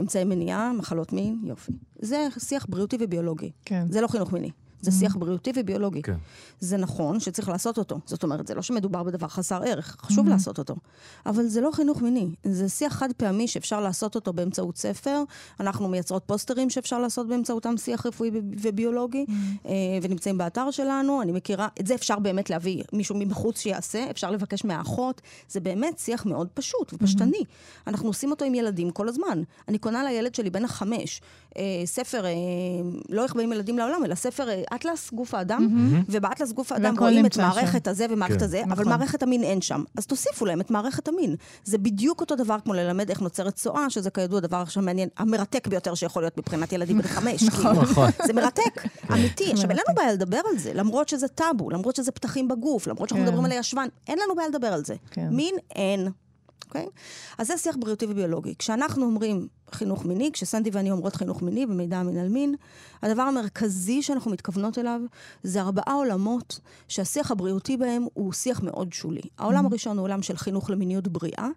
אמצעי 0.00 0.24
מניעה, 0.24 0.72
מחלות 0.72 1.12
מין, 1.12 1.40
יופי. 1.44 1.72
זה 1.98 2.28
שיח 2.38 2.66
בריאותי 2.68 2.96
וביולוגי. 3.00 3.50
כן. 3.64 3.86
זה 3.90 4.00
לא 4.00 4.06
חינוך 4.06 4.32
מיני. 4.32 4.50
זה 4.80 4.90
שיח 4.90 5.16
בריאותי 5.16 5.52
וביולוגי. 5.56 6.02
כן. 6.02 6.16
זה 6.60 6.76
נכון 6.76 7.20
שצריך 7.20 7.48
לעשות 7.48 7.78
אותו. 7.78 8.00
זאת 8.06 8.22
אומרת, 8.22 8.46
זה 8.46 8.54
לא 8.54 8.62
שמדובר 8.62 9.02
בדבר 9.02 9.28
חסר 9.28 9.62
ערך, 9.64 9.96
חשוב 10.00 10.26
mm-hmm. 10.26 10.30
לעשות 10.30 10.58
אותו. 10.58 10.76
אבל 11.26 11.46
זה 11.46 11.60
לא 11.60 11.70
חינוך 11.72 12.02
מיני, 12.02 12.28
זה 12.44 12.68
שיח 12.68 12.92
חד 12.92 13.08
פעמי 13.16 13.48
שאפשר 13.48 13.80
לעשות 13.80 14.14
אותו 14.14 14.32
באמצעות 14.32 14.76
ספר. 14.76 15.22
אנחנו 15.60 15.88
מייצרות 15.88 16.22
פוסטרים 16.26 16.70
שאפשר 16.70 16.98
לעשות 16.98 17.28
באמצעותם 17.28 17.76
שיח 17.76 18.06
רפואי 18.06 18.30
וביולוגי, 18.34 19.24
mm-hmm. 19.28 19.68
ונמצאים 20.02 20.38
באתר 20.38 20.70
שלנו. 20.70 21.22
אני 21.22 21.32
מכירה, 21.32 21.68
את 21.80 21.86
זה 21.86 21.94
אפשר 21.94 22.18
באמת 22.18 22.50
להביא 22.50 22.82
מישהו 22.92 23.16
מבחוץ 23.18 23.58
שיעשה, 23.60 24.10
אפשר 24.10 24.30
לבקש 24.30 24.64
מהאחות. 24.64 25.20
זה 25.48 25.60
באמת 25.60 25.98
שיח 25.98 26.26
מאוד 26.26 26.48
פשוט 26.54 26.94
ופשטני. 26.94 27.38
Mm-hmm. 27.38 27.82
אנחנו 27.86 28.08
עושים 28.08 28.30
אותו 28.30 28.44
עם 28.44 28.54
ילדים 28.54 28.90
כל 28.90 29.08
הזמן. 29.08 29.42
אני 29.68 29.78
קונה 29.78 30.04
לילד 30.04 30.34
שלי 30.34 30.50
בן 30.50 30.64
החמש 30.64 31.20
אה, 31.56 31.82
ספר, 31.84 32.24
אה, 32.26 32.30
לא 33.08 33.22
איך 33.22 33.34
באים 33.34 33.52
ילדים 33.52 33.78
לעולם, 33.78 34.04
אלא 34.04 34.14
ספר 34.14 34.48
אה, 34.48 34.62
אטלס 34.74 35.12
גוף 35.12 35.34
האדם, 35.34 35.68
mm-hmm. 35.68 36.04
ובאטלס 36.08 36.52
גוף 36.52 36.72
האדם 36.72 36.98
רואים 36.98 37.26
את 37.26 37.36
מערכת 37.36 37.84
שם. 37.84 37.90
הזה 37.90 38.06
ומערכת 38.10 38.38
כן. 38.38 38.44
הזה, 38.44 38.62
נכון. 38.66 38.72
אבל 38.72 38.84
מערכת 38.84 39.22
המין 39.22 39.42
אין 39.42 39.60
שם. 39.60 39.82
אז 39.98 40.06
תוסיפו 40.06 40.46
להם 40.46 40.60
את 40.60 40.70
מערכת 40.70 41.08
המין. 41.08 41.36
זה 41.64 41.78
בדיוק 41.78 42.20
אותו 42.20 42.36
דבר 42.36 42.56
כמו 42.64 42.74
ללמד 42.74 43.10
איך 43.10 43.20
נוצרת 43.20 43.54
צואה, 43.54 43.90
שזה 43.90 44.10
כידוע 44.10 44.40
דבר 44.40 44.56
עכשיו 44.56 44.82
מעניין, 44.82 45.08
המרתק 45.16 45.66
ביותר 45.66 45.94
שיכול 45.94 46.22
להיות 46.22 46.38
מבחינת 46.38 46.72
ילדים 46.72 46.98
בן 46.98 47.08
חמש. 47.08 47.42
נכון. 47.48 47.74
כאילו. 47.74 47.82
נכון. 47.82 48.10
זה 48.26 48.32
מרתק, 48.32 48.84
אמיתי. 49.12 49.52
עכשיו, 49.52 49.70
אין 49.70 49.78
לנו 49.86 49.94
בעיה 49.96 50.12
לדבר 50.12 50.40
על 50.52 50.58
זה, 50.58 50.74
למרות 50.74 51.08
שזה 51.08 51.28
טאבו, 51.28 51.70
למרות 51.70 51.96
שזה 51.96 52.12
פתחים 52.12 52.48
בגוף, 52.48 52.86
למרות 52.86 53.08
שאנחנו 53.08 53.24
כן. 53.24 53.30
מדברים 53.32 53.44
על 53.44 53.52
הישבן, 53.52 53.88
אין 54.08 54.18
לנו 54.24 54.34
בעיה 54.34 54.48
לדבר 54.48 54.72
על 54.72 54.84
זה. 54.84 54.94
כן. 55.10 55.28
מין 55.30 55.54
אין. 55.76 56.08
אוקיי? 56.66 56.86
Okay? 56.86 56.90
אז 57.38 57.46
זה 57.46 57.58
שיח 57.58 57.76
בריאותי 57.80 58.06
וביולוגי. 58.08 58.54
כשאנחנו 58.58 59.04
אומרים 59.04 59.48
חינוך 59.72 60.04
מיני, 60.04 60.30
כשסנדי 60.32 60.70
ואני 60.72 60.90
אומרות 60.90 61.16
חינוך 61.16 61.42
מיני 61.42 61.66
במידע 61.66 61.98
המין 61.98 62.18
על 62.18 62.28
מין, 62.28 62.54
הדבר 63.02 63.22
המרכזי 63.22 64.02
שאנחנו 64.02 64.30
מתכוונות 64.30 64.78
אליו 64.78 65.00
זה 65.42 65.60
ארבעה 65.60 65.94
עולמות 65.94 66.60
שהשיח 66.88 67.30
הבריאותי 67.30 67.76
בהם 67.76 68.06
הוא 68.14 68.32
שיח 68.32 68.62
מאוד 68.62 68.92
שולי. 68.92 69.20
העולם 69.38 69.64
mm-hmm. 69.64 69.68
הראשון 69.68 69.98
הוא 69.98 70.04
עולם 70.04 70.22
של 70.22 70.36
חינוך 70.36 70.70
למיניות 70.70 71.08
בריאה. 71.08 71.48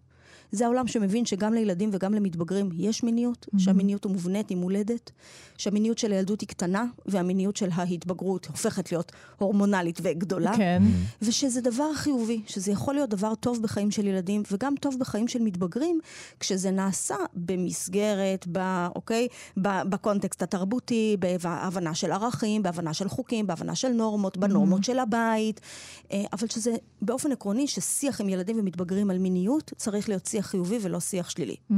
זה 0.52 0.66
העולם 0.66 0.88
שמבין 0.88 1.26
שגם 1.26 1.54
לילדים 1.54 1.90
וגם 1.94 2.14
למתבגרים 2.14 2.70
יש 2.74 3.04
מיניות, 3.04 3.46
mm-hmm. 3.46 3.60
שהמיניות 3.60 4.04
היא 4.04 4.12
מובנית, 4.12 4.50
היא 4.50 4.58
מולדת, 4.58 5.12
שהמיניות 5.58 5.98
של 5.98 6.12
הילדות 6.12 6.42
היא 6.42 6.50
קטנה, 6.50 6.86
והמיניות 7.06 7.58
של 7.58 7.70
ההתבגרות 7.74 8.46
הופכת 8.46 8.92
להיות 8.92 9.12
הורמונלית 9.38 10.00
וגדולה. 10.02 10.58
כן. 10.58 10.84
ושזה 11.22 11.62
דבר 11.62 11.94
חיובי, 11.94 12.42
שזה 12.48 12.72
יכול 12.72 12.94
להיות 12.94 13.10
דבר 13.10 13.36
טוב 13.36 13.62
בחיים 13.62 13.92
של 13.92 14.08
ילדים, 14.08 14.44
וגם 14.52 14.76
טוב 14.80 14.96
בחיים 15.00 15.28
של 15.28 15.42
מתבגרים, 15.42 16.00
כשזה 16.40 16.72
נעשה 16.72 17.16
במסגרת, 17.34 18.46
ב, 18.52 18.88
אוקיי? 18.96 19.28
בקונטקסט 19.58 20.42
התרבותי, 20.42 21.18
בהבנה 21.20 21.96
של 21.96 22.12
ערכים, 22.12 22.64
בהבנה 22.64 22.94
של 22.94 23.10
חוקים, 23.10 23.48
בהבנה 23.48 23.76
של 23.76 23.90
נורמות, 23.90 24.38
בנורמות 24.38 24.82
mm-hmm. 24.82 24.86
של 24.86 25.00
הבית, 25.00 25.62
אה, 26.12 26.24
אבל 26.34 26.48
שזה 26.48 26.72
באופן 27.02 27.32
עקרוני, 27.32 27.68
ששיח 27.68 28.22
עם 28.22 28.30
ילדים 28.30 28.60
ומתבגרים 28.60 29.10
על 29.10 29.18
מיניות 29.18 29.72
צריך 29.78 30.10
להיות 30.10 30.26
שיח 30.26 30.41
חיובי 30.42 30.78
ולא 30.82 31.00
שיח 31.00 31.30
שלילי. 31.30 31.56
Mm-hmm. 31.56 31.76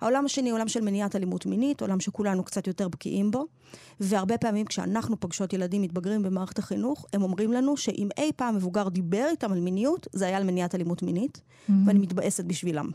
העולם 0.00 0.24
השני, 0.24 0.50
עולם 0.50 0.68
של 0.68 0.80
מניעת 0.80 1.16
אלימות 1.16 1.46
מינית, 1.46 1.80
עולם 1.80 2.00
שכולנו 2.00 2.44
קצת 2.44 2.66
יותר 2.66 2.88
בקיאים 2.88 3.30
בו, 3.30 3.46
והרבה 4.00 4.38
פעמים 4.38 4.66
כשאנחנו 4.66 5.20
פוגשות 5.20 5.52
ילדים 5.52 5.82
מתבגרים 5.82 6.22
במערכת 6.22 6.58
החינוך, 6.58 7.06
הם 7.12 7.22
אומרים 7.22 7.52
לנו 7.52 7.76
שאם 7.76 8.08
אי 8.18 8.32
פעם 8.36 8.56
מבוגר 8.56 8.88
דיבר 8.88 9.26
איתם 9.30 9.52
על 9.52 9.60
מיניות, 9.60 10.06
זה 10.12 10.26
היה 10.26 10.36
על 10.36 10.44
מניעת 10.44 10.74
אלימות 10.74 11.02
מינית, 11.02 11.38
mm-hmm. 11.38 11.72
ואני 11.86 11.98
מתבאסת 11.98 12.44
בשבילם. 12.44 12.90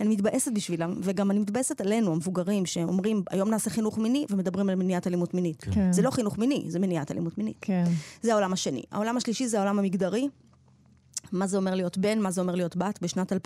אני 0.00 0.08
מתבאסת 0.08 0.52
בשבילם, 0.52 0.94
וגם 1.02 1.30
אני 1.30 1.38
מתבאסת 1.38 1.80
עלינו, 1.80 2.12
המבוגרים, 2.12 2.66
שאומרים, 2.66 3.22
היום 3.30 3.50
נעשה 3.50 3.70
חינוך 3.70 3.98
מיני, 3.98 4.26
ומדברים 4.30 4.68
על 4.68 4.74
מניעת 4.74 5.06
אלימות 5.06 5.34
מינית. 5.34 5.64
כן. 5.70 5.92
זה 5.92 6.02
לא 6.02 6.10
חינוך 6.10 6.38
מיני, 6.38 6.64
זה 6.68 6.78
מניעת 6.78 7.10
אלימות 7.10 7.38
מינית. 7.38 7.56
כן. 7.60 7.84
זה 8.22 8.32
העולם 8.32 8.52
השני. 8.52 8.82
העולם 8.92 9.16
השלישי 9.16 9.48
זה 9.48 9.58
העולם 9.58 9.78
המגדרי, 9.78 10.28
מה 11.32 11.46
זה 11.46 11.56
אומר 11.56 11.74
להיות 11.74 11.98
בן, 11.98 12.18
מה 12.18 12.30
זה 12.30 12.40
אומר 12.40 12.54
להיות 12.54 12.76
בת 12.76 12.98
בשנת 13.02 13.32
2018-2019 13.32 13.36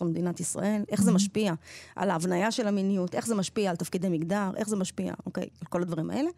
במדינת 0.00 0.40
ישראל, 0.40 0.82
איך 0.88 1.02
זה 1.02 1.10
mm-hmm. 1.10 1.14
משפיע 1.14 1.54
על 1.96 2.10
ההבניה 2.10 2.50
של 2.50 2.68
המיניות, 2.68 3.14
איך 3.14 3.26
זה 3.26 3.34
משפיע 3.34 3.70
על 3.70 3.76
תפקידי 3.76 4.08
מגדר, 4.08 4.50
איך 4.56 4.68
זה 4.68 4.76
משפיע, 4.76 5.14
אוקיי, 5.26 5.48
על 5.60 5.66
כל 5.68 5.82
הדברים 5.82 6.10
האלה. 6.10 6.30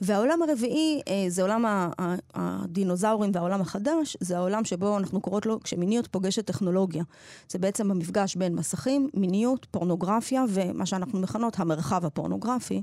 והעולם 0.00 0.42
הרביעי 0.42 1.00
אה, 1.08 1.24
זה 1.28 1.42
עולם 1.42 1.90
הדינוזאורים 2.34 3.30
והעולם 3.34 3.60
החדש, 3.60 4.16
זה 4.20 4.36
העולם 4.36 4.64
שבו 4.64 4.98
אנחנו 4.98 5.20
קוראות 5.20 5.46
לו 5.46 5.60
כשמיניות 5.60 6.06
פוגשת 6.06 6.44
טכנולוגיה. 6.44 7.04
זה 7.48 7.58
בעצם 7.58 7.90
המפגש 7.90 8.36
בין 8.36 8.54
מסכים, 8.54 9.08
מיניות, 9.14 9.66
פורנוגרפיה 9.70 10.44
ומה 10.48 10.86
שאנחנו 10.86 11.20
מכנות 11.20 11.60
המרחב 11.60 12.04
הפורנוגרפי. 12.04 12.82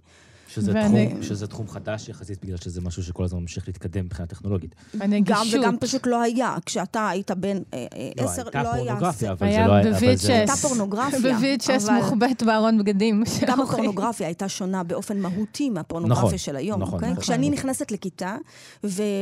שזה, 0.54 0.72
ואני... 0.76 1.08
תחום, 1.08 1.24
שזה 1.24 1.48
תחום 1.48 1.68
חדש 1.68 2.10
יחסית, 2.10 2.46
בגלל 2.46 2.58
שזה 2.58 2.82
משהו 2.82 3.04
שכל 3.04 3.24
הזמן 3.24 3.40
ממשיך 3.40 3.68
להתקדם 3.68 4.06
מבחינה 4.06 4.28
טכנולוגית. 4.28 4.76
גם 5.24 5.46
וגם 5.54 5.78
פשוט 5.80 6.08
לא 6.08 6.22
היה. 6.22 6.56
כשאתה 6.66 7.10
היית 7.10 7.32
בן 7.32 7.58
אה, 7.74 7.86
אה, 7.96 8.10
לא, 8.18 8.24
עשר, 8.24 8.44
לא, 8.44 8.62
לא 8.62 8.74
היה... 8.74 8.86
פורנוגרפיה, 8.86 9.32
אבל 9.32 9.52
זה 9.52 9.58
לא 9.68 9.74
היה... 9.74 10.38
הייתה 10.38 10.56
פורנוגרפיה. 10.56 11.20
בווידשס 11.20 11.90
מוחבאת 11.90 12.44
בארון 12.44 12.78
בגדים. 12.78 13.24
גם 13.48 13.62
הפורנוגרפיה 13.62 14.28
הייתה 14.28 14.50
שונה 14.50 14.84
באופן 14.84 15.20
מהותי 15.20 15.70
מהפורנוגרפיה 15.70 16.24
נכון, 16.24 16.38
של 16.38 16.56
היום, 16.56 16.82
נכון, 16.82 16.94
אוקיי? 16.94 17.12
נכון. 17.12 17.22
כשאני 17.22 17.50
נכנסת 17.50 17.92
לכיתה 17.92 18.36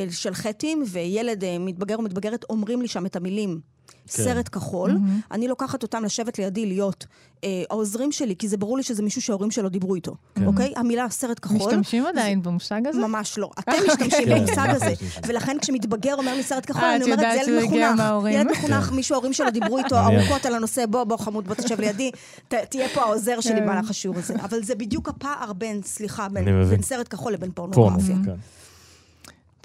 של 0.10 0.34
חטים, 0.34 0.84
וילד 0.88 1.44
אה, 1.44 1.60
מתבגר 1.60 1.96
או 1.96 2.02
מתבגרת 2.02 2.46
אומרים 2.50 2.82
לי 2.82 2.88
שם 2.88 3.06
את 3.06 3.16
המילים 3.16 3.60
כן. 3.88 4.24
סרט 4.24 4.50
כחול, 4.52 4.92
mm-hmm. 4.92 5.32
אני 5.32 5.48
לוקחת 5.48 5.84
אותם 5.84 6.04
לשבת 6.04 6.40
לידי 6.40 6.66
להיות 6.66 7.06
אה, 7.44 7.64
העוזרים 7.70 8.12
שלי, 8.12 8.36
כי 8.36 8.48
זה 8.48 8.58
ברור 8.58 8.78
לי 8.78 8.84
שזה 8.84 9.04
מישהו 9.04 9.22
שההורים 9.22 9.52
שלו 9.52 9.70
דיברו 9.70 9.96
איתו, 9.96 10.16
כן. 10.36 10.46
אוקיי? 10.46 10.74
המילה 10.76 11.10
סרט 11.10 11.40
כחול... 11.40 11.58
משתמשים 11.58 12.06
עדיין 12.06 12.44
זה... 12.44 12.50
במושג 12.50 12.82
הזה? 12.88 13.00
ממש 13.00 13.38
לא. 13.38 13.50
אתם 13.60 13.72
משתמשים 13.88 14.26
כן, 14.26 14.38
במושג 14.38 14.68
הזה. 14.70 14.94
ולכן 15.28 15.58
כשמתבגר 15.62 16.16
אומר 16.16 16.36
לי 16.36 16.44
סרט 16.44 16.66
כחול, 16.66 16.84
אני 16.84 17.04
אומרת, 17.04 17.20
זה 17.20 17.52
ילד 17.52 17.64
מחונך. 17.64 18.04
ילד 18.32 18.52
מחונך, 18.52 18.92
מישהו 18.92 19.16
ההורים 19.16 19.34
שלו 19.34 19.52
דיברו 19.52 19.78
איתו 19.78 19.98
ארוכות 19.98 20.46
על 20.46 20.56
הנושא, 20.56 20.86
בוא, 20.86 21.04
בוא 21.04 21.18
חמוד, 21.18 21.48
בוא 21.48 21.56
תשב 21.56 21.82
לידי, 21.82 22.12
תהיה 22.48 22.90
פה 22.94 23.02
העוזר 23.02 23.40
שלי 23.42 23.62
במהלך 23.62 23.90
השיעור 23.90 24.18
הזה. 24.18 24.36
אבל 24.36 24.64
זה 24.64 24.76
בדיוק 24.76 25.10
הפער 25.10 25.54
בין, 25.54 25.82
סליחה, 25.84 26.28
בין 26.70 26.82
סרט 26.82 27.08
כחול 27.08 27.34
לבין 27.34 27.52
פורנוגרפיה. 27.52 28.16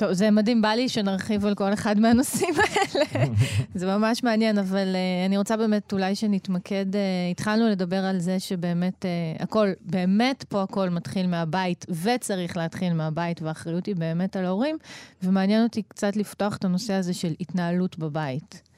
טוב, 0.03 0.13
זה 0.13 0.31
מדהים, 0.31 0.63
בא 0.63 0.69
לי 0.69 0.89
שנרחיב 0.89 1.47
על 1.47 1.55
כל 1.55 1.73
אחד 1.73 2.01
מהנושאים 2.01 2.55
האלה. 2.57 3.27
זה 3.75 3.87
ממש 3.87 4.23
מעניין, 4.23 4.59
אבל 4.59 4.95
uh, 4.95 5.27
אני 5.27 5.39
רוצה 5.39 5.57
באמת 5.57 5.93
אולי 5.93 6.15
שנתמקד, 6.15 6.87
uh, 6.93 7.31
התחלנו 7.31 7.69
לדבר 7.69 8.05
על 8.05 8.19
זה 8.19 8.41
שבאמת 8.41 9.05
uh, 9.05 9.43
הכל, 9.43 9.69
באמת 9.81 10.45
פה 10.49 10.63
הכל 10.63 10.91
מתחיל 10.91 11.27
מהבית, 11.27 11.87
וצריך 12.03 12.57
להתחיל 12.57 12.93
מהבית, 12.93 13.43
והאחריות 13.43 13.87
היא 13.87 13.97
באמת 13.97 14.37
על 14.37 14.45
ההורים, 14.45 14.77
ומעניין 15.23 15.63
אותי 15.63 15.83
קצת 15.83 16.17
לפתוח 16.17 16.57
את 16.57 16.65
הנושא 16.65 16.93
הזה 16.93 17.15
של 17.15 17.33
התנהלות 17.41 17.99
בבית. 17.99 18.72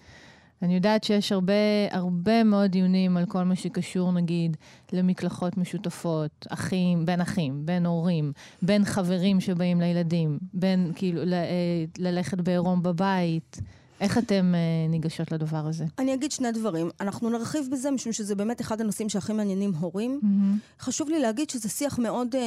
אני 0.64 0.75
יודעת 0.75 1.04
שיש 1.04 1.33
הרבה, 1.33 1.52
הרבה 1.90 2.44
מאוד 2.44 2.71
דיונים 2.71 3.16
על 3.16 3.26
כל 3.26 3.42
מה 3.42 3.56
שקשור, 3.56 4.12
נגיד, 4.12 4.56
למקלחות 4.92 5.56
משותפות, 5.56 6.47
אחים, 6.49 7.06
בין 7.06 7.21
אחים, 7.21 7.66
בין 7.66 7.87
הורים, 7.87 8.33
בין 8.62 8.85
חברים 8.85 9.40
שבאים 9.40 9.80
לילדים, 9.80 10.38
בין, 10.54 10.92
כאילו, 10.94 11.25
ל, 11.25 11.35
אה, 11.35 11.85
ללכת 11.99 12.40
בעירום 12.40 12.83
בבית. 12.83 13.61
איך 14.00 14.18
אתם 14.18 14.54
uh, 14.54 14.90
ניגשות 14.90 15.33
לדבר 15.33 15.66
הזה? 15.66 15.85
אני 15.99 16.14
אגיד 16.14 16.33
שני 16.33 16.52
דברים. 16.52 16.90
אנחנו 17.00 17.30
נרחיב 17.30 17.68
בזה, 17.73 17.90
משום 17.90 18.12
שזה 18.12 18.35
באמת 18.35 18.61
אחד 18.61 18.80
הנושאים 18.80 19.09
שהכי 19.09 19.33
מעניינים 19.33 19.75
הורים. 19.75 20.21
Mm-hmm. 20.23 20.83
חשוב 20.85 21.09
לי 21.09 21.18
להגיד 21.18 21.50
שזה 21.50 21.68
שיח 21.68 21.99
מאוד 21.99 22.35
uh, 22.35 22.38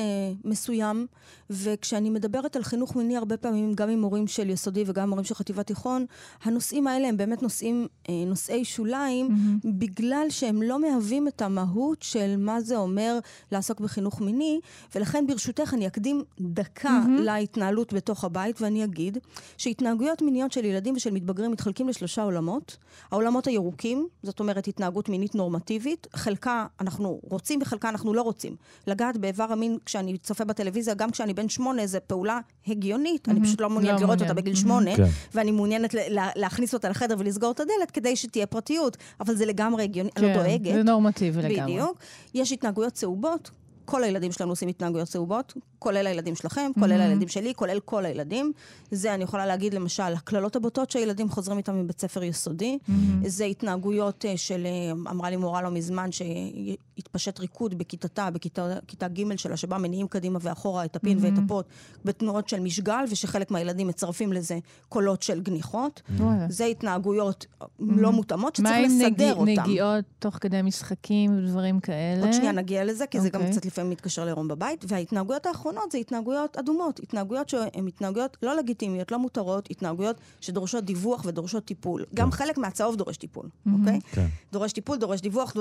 מסוים, 0.44 1.08
וכשאני 1.50 2.10
מדברת 2.10 2.56
על 2.56 2.64
חינוך 2.64 2.96
מיני 2.96 3.18
הרבה 3.18 3.38
פעמים, 3.38 3.74
גם 3.74 3.90
עם 3.90 4.02
מורים 4.02 4.28
של 4.28 4.50
יסודי 4.50 4.84
וגם 4.88 5.10
מורים 5.10 5.26
של 5.26 5.36
חטיבת 5.36 5.68
תיכון, 5.68 6.06
הנושאים 6.44 6.88
האלה 6.88 7.08
הם 7.08 7.18
באמת 7.18 7.44
נושאים, 7.44 7.88
uh, 8.04 8.12
נושאי 8.28 8.66
שוליים, 8.66 9.28
mm-hmm. 9.28 9.68
בגלל 9.80 10.26
שהם 10.30 10.62
לא 10.62 10.80
מהווים 10.80 11.28
את 11.28 11.42
המהות 11.42 12.02
של 12.02 12.36
מה 12.38 12.62
זה 12.62 12.78
אומר 12.78 13.20
לעסוק 13.52 13.80
בחינוך 13.80 14.22
מיני, 14.22 14.60
ולכן 14.96 15.28
ברשותך 15.28 15.74
אני 15.74 15.88
אקדים 15.88 16.24
דקה 16.40 17.02
mm-hmm. 17.06 17.22
להתנהלות 17.22 17.94
בתוך 17.94 18.24
הבית, 18.24 18.62
ואני 18.62 18.84
אגיד 18.84 19.18
שהתנהגויות 19.58 20.22
מיניות 20.22 20.52
של 20.52 20.66
ילדים 20.66 20.96
ושל 20.96 21.12
מתבגרים 21.12 21.52
מתחלקים 21.52 21.90
לשלושה 21.90 22.24
עולמות. 22.24 22.78
העולמות 23.12 23.48
הירוקים, 23.48 24.08
זאת 24.24 24.40
אומרת 24.40 24.68
התנהגות 24.68 25.10
מינית 25.10 25.36
נורמטיבית, 25.36 26.08
חלקה 26.16 26.66
אנחנו 26.80 27.20
רוצים 27.24 27.60
וחלקה 27.62 27.90
אנחנו 27.90 28.14
לא 28.14 28.22
רוצים. 28.22 28.56
לגעת 28.88 29.18
באיבר 29.18 29.44
המין 29.44 29.78
כשאני 29.86 30.18
צופה 30.18 30.46
בטלוויזיה, 30.46 30.94
גם 30.94 31.12
כשאני 31.12 31.34
בן 31.38 31.50
שמונה, 31.50 31.88
זו 31.88 31.98
פעולה 32.08 32.40
הגיונית, 32.68 33.28
mm-hmm. 33.28 33.32
אני 33.32 33.42
פשוט 33.42 33.62
לא 33.62 33.70
מעוניינת 33.70 34.00
לא 34.02 34.06
לראות 34.06 34.22
אותה 34.22 34.34
בגיל 34.34 34.56
שמונה, 34.56 34.96
mm-hmm. 34.96 35.34
ואני 35.34 35.52
מעוניינת 35.52 35.94
לה, 35.94 36.30
להכניס 36.36 36.74
אותה 36.74 36.90
לחדר 36.90 37.16
ולסגור 37.20 37.52
את 37.52 37.60
הדלת 37.60 37.92
כדי 37.94 38.16
שתהיה 38.16 38.46
פרטיות, 38.46 38.98
אבל 39.20 39.36
זה 39.36 39.46
לגמרי 39.46 39.84
הגיוני, 39.84 40.12
כן, 40.12 40.26
אני 40.26 40.34
לא 40.34 40.40
כן, 40.40 40.44
דואגת. 40.44 40.74
זה 40.74 40.84
נורמטיבי 40.84 41.42
לגמרי. 41.42 41.74
בדיוק. 41.74 42.00
יש 42.34 42.52
התנהגויות 42.52 42.94
צהובות, 42.94 43.52
כל 43.86 44.04
הילדים 44.04 44.32
שלנו 44.32 44.52
עושים 44.52 44.70
התנהגויות 44.70 45.08
צהובות, 45.08 45.54
כולל 45.80 46.08
הילדים 46.08 46.36
שלכם, 46.36 46.72
כולל 46.80 47.00
mm-hmm. 47.00 47.04
הילדים 47.04 47.28
שלי, 47.28 47.54
כולל 47.56 47.80
כל 47.80 48.06
הילדים. 48.06 48.52
זה, 48.92 49.14
אני 49.14 49.24
יכולה 49.24 49.46
להגיד, 49.46 49.74
למשל, 49.74 50.04
הקללות 50.04 50.56
הבוטות 50.56 50.92
שהילדים 50.92 51.30
חוזרים 51.30 51.58
איתם 51.58 51.80
מבית 51.80 52.02
ספר 52.02 52.24
יסודי. 52.24 52.78
Mm-hmm. 52.82 53.28
זה 53.28 53.46
התנהגויות 53.46 54.26
אה, 54.26 54.38
של, 54.38 54.66
אה, 54.66 54.92
אמרה 55.12 55.30
לי 55.30 55.36
מורה 55.36 55.62
לא 55.62 55.70
מזמן, 55.70 56.10
שהתפשט 56.12 57.40
ריקוד 57.40 57.78
בכיתתה, 57.78 58.30
בכיתה 58.32 59.08
ג' 59.08 59.38
שלה, 59.38 59.58
שבה 59.58 59.78
מניעים 59.78 60.08
קדימה 60.08 60.40
ואחורה 60.42 60.86
את 60.86 60.96
הפין 60.96 61.18
mm-hmm. 61.18 61.22
ואת 61.22 61.44
הפוט 61.46 61.66
בתנועות 62.06 62.50
של 62.50 62.60
משגל, 62.60 63.04
ושחלק 63.10 63.52
מהילדים 63.52 63.88
מצרפים 63.88 64.34
לזה 64.34 64.60
קולות 64.90 65.22
של 65.24 65.42
גניחות. 65.42 66.02
Mm-hmm. 66.08 66.22
זה 66.50 66.66
התנהגויות 66.66 67.46
mm-hmm. 67.46 67.66
לא 67.80 68.12
מותאמות 68.12 68.56
שצריך 68.56 68.76
לסדר 68.86 69.36
אותן. 69.36 69.46
מה 69.46 69.52
עם 69.52 69.60
נגיעות 69.60 70.06
תוך 70.20 70.38
כדי 70.42 70.62
משחקים 70.62 71.38
ודברים 71.38 71.80
כאלה? 71.80 72.22
עוד 72.22 72.34
שנייה 72.34 72.52
נגיע 72.52 72.86
לזה, 72.86 73.08
כי 73.08 73.18
okay. 73.18 73.22
זה 73.22 73.30
גם 73.30 73.40
אוקיי. 73.40 73.54
קצת 73.54 73.66
לפעמים 73.66 73.92
מתקשר 73.92 74.26
לעירום 74.26 74.48
בבית. 74.48 74.86
וההתנהגויות 74.88 75.48
האחרונות 75.68 75.92
זה 75.92 75.98
התנהגויות 75.98 76.58
אדומות. 76.58 77.00
התנהגויות 77.00 77.50
שהן 77.50 77.88
התנהגויות 77.88 78.38
לא 78.42 78.56
לגיטימיות, 78.56 79.12
לא 79.12 79.20
מותרות, 79.20 79.68
התנהגויות 79.72 80.18
שדורשות 80.42 80.84
דיווח 80.84 81.26
ודורשות 81.26 81.66
טיפול. 81.66 82.06
גם 82.14 82.32
חלק 82.32 82.58
מהצהוב 82.58 82.96
דורש 82.96 83.18
טיפול, 83.18 83.50
אוקיי? 83.80 84.00
כן. 84.12 84.28
דורש 84.52 84.74
טיפול, 84.74 84.98
דורש 84.98 85.22
דיווח, 85.22 85.54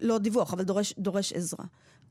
לא 0.00 0.18
דיווח, 0.18 0.52
אבל 0.52 0.62
דורש, 0.62 0.94
דורש 0.98 1.32
עזרה. 1.32 1.64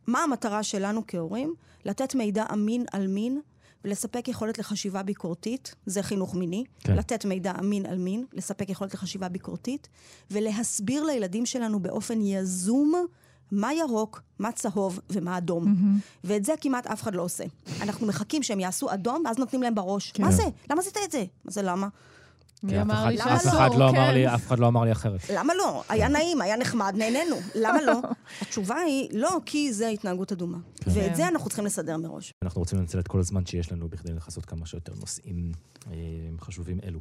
מה 0.08 0.24
המטרה 0.24 0.63
שלנו 0.63 1.03
כהורים? 1.08 1.53
לתת 1.86 2.15
מידע 2.15 2.46
אמין 2.53 2.86
על 2.91 3.08
מין. 3.08 3.41
ולספק 3.86 4.27
יכולת 4.27 4.60
לחשיבה 4.60 5.03
ביקורתית, 5.03 5.75
זה 5.86 6.03
חינוך 6.03 6.36
מיני, 6.36 6.63
כן. 6.79 6.96
לתת 6.96 7.25
מידע 7.25 7.53
אמין 7.60 7.86
על 7.86 7.98
מין, 7.98 8.25
לספק 8.34 8.70
יכולת 8.70 8.94
לחשיבה 8.94 9.29
ביקורתית, 9.29 9.89
ולהסביר 10.32 11.03
לילדים 11.03 11.46
שלנו 11.46 11.79
באופן 11.79 12.22
יזום 12.22 13.06
מה 13.51 13.74
ירוק, 13.74 14.22
מה 14.39 14.51
צהוב 14.51 15.00
ומה 15.10 15.38
אדום. 15.38 15.65
Mm-hmm. 15.65 16.20
ואת 16.24 16.46
זה 16.46 16.53
כמעט 16.62 16.88
אף 16.88 17.01
אחד 17.03 17.15
לא 17.15 17.22
עושה. 17.22 17.44
אנחנו 17.82 18.08
מחכים 18.08 18.44
שהם 18.44 18.60
יעשו 18.60 18.94
אדום, 18.94 19.24
ואז 19.25 19.38
נותנים 19.38 19.63
להם 19.63 19.75
בראש. 19.75 20.12
כן. 20.12 20.24
מה 20.24 20.32
זה? 20.32 20.44
למה 20.70 20.82
עשית 20.82 20.98
את 21.06 21.12
זה? 21.12 21.24
מה 21.46 21.51
זה 21.51 21.62
למה? 21.62 21.88
לי 22.63 23.18
שאסור? 23.18 23.36
אף 23.36 23.46
אחד 23.48 23.75
לא 23.75 23.89
אמר 23.89 24.12
לי, 24.12 24.36
אף 24.36 24.48
אחד 24.48 24.60
לא 24.60 24.68
אמר 24.68 24.84
לי 24.84 24.91
אחרת. 24.91 25.20
למה 25.34 25.53
לא? 25.53 25.84
היה 25.89 26.08
נעים, 26.08 26.41
היה 26.41 26.58
נחמד, 26.58 26.94
נהנינו. 26.98 27.36
למה 27.56 27.82
לא? 27.82 28.01
התשובה 28.41 28.75
היא, 28.75 29.10
לא, 29.13 29.38
כי 29.46 29.74
זה 29.74 29.88
התנהגות 29.88 30.32
אדומה. 30.32 30.58
כן. 30.75 30.91
ואת 30.94 31.15
זה 31.15 31.27
אנחנו 31.27 31.48
צריכים 31.48 31.65
לסדר 31.65 31.98
מראש. 31.98 32.34
אנחנו 32.44 32.60
רוצים 32.60 32.79
לנצל 32.79 33.00
את 33.00 33.08
כל 33.08 33.20
הזמן 33.20 33.46
שיש 33.46 33.72
לנו 33.72 33.89
בכדי 33.89 34.13
לכסות 34.13 34.46
כמה 34.46 34.65
שיותר 34.65 34.94
נושאים 35.00 35.51
אה, 35.88 35.94
חשובים 36.39 36.79
אלו. 36.84 37.00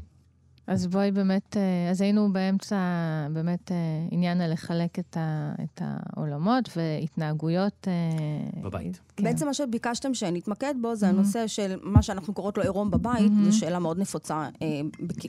אז 0.69 0.87
בואי 0.87 1.11
באמת, 1.11 1.57
אה, 1.57 1.91
אז 1.91 2.01
היינו 2.01 2.33
באמצע 2.33 2.77
באמת 3.33 3.73
אה, 3.73 3.77
עניין 4.11 4.51
לחלק 4.51 4.99
את, 4.99 5.17
ה, 5.17 5.53
את 5.65 5.83
העולמות 5.85 6.69
והתנהגויות. 6.77 7.89
אה, 7.89 8.63
בבית. 8.63 9.01
כן. 9.17 9.25
בעצם 9.25 9.47
מה 9.47 9.55
שביקשתם 9.55 10.15
שנתמקד 10.15 10.75
בו 10.81 10.95
זה 10.95 11.07
mm-hmm. 11.07 11.09
הנושא 11.09 11.47
של 11.47 11.79
מה 11.83 12.03
שאנחנו 12.03 12.35
קוראות 12.35 12.57
לו 12.57 12.63
עירום 12.63 12.91
בבית, 12.91 13.33
mm-hmm. 13.33 13.51
זו 13.51 13.59
שאלה 13.59 13.79
מאוד 13.79 13.99
נפוצה, 13.99 14.49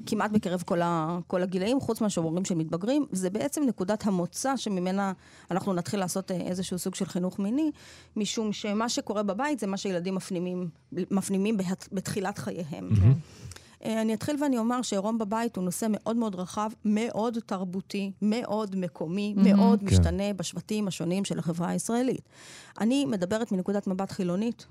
כמעט 0.06 0.32
בקרב 0.32 0.64
כל, 0.66 0.82
ה, 0.82 1.20
כל 1.28 1.44
הגילאים, 1.44 1.80
חוץ 1.80 2.02
מהשוברים 2.02 2.46
של 2.46 2.56
מתבגרים, 2.56 3.06
זה 3.12 3.30
בעצם 3.30 3.64
נקודת 3.68 4.08
המוצא 4.08 4.58
שממנה 4.58 5.14
אנחנו 5.52 5.74
נתחיל 5.74 6.00
לעשות 6.00 6.32
איזשהו 6.32 6.80
סוג 6.80 6.96
של 6.96 7.06
חינוך 7.06 7.40
מיני, 7.40 7.72
משום 8.16 8.54
שמה 8.54 8.90
שקורה 8.90 9.24
בבית 9.24 9.60
זה 9.60 9.68
מה 9.68 9.78
שילדים 9.78 10.16
מפנימים, 10.16 10.70
מפנימים 10.92 11.58
בתחילת 11.92 12.38
חייהם. 12.38 12.90
Mm-hmm. 12.92 13.40
אה, 13.86 14.02
אני 14.02 14.14
אתחיל 14.14 14.36
ואני 14.44 14.58
אומר 14.58 14.82
שעירום 14.82 15.18
בבית 15.18 15.56
הוא 15.56 15.64
נושא 15.64 15.88
מאוד 15.90 16.16
מאוד 16.16 16.36
רחב, 16.36 16.70
מאוד 16.86 17.38
תרבותי, 17.46 18.12
מאוד 18.22 18.76
מקומי, 18.76 19.34
mm-hmm. 19.38 19.42
מאוד 19.42 19.80
כן. 19.80 19.86
משתנה 19.86 20.34
בשבטים 20.34 20.88
השונים 20.88 21.26
של 21.26 21.40
החברה 21.40 21.70
הישראלית. 21.70 22.30
אני 22.80 23.06
מדברת 23.06 23.52
מנקודת 23.52 23.88
מבט 23.88 24.12
חילונית, 24.12 24.66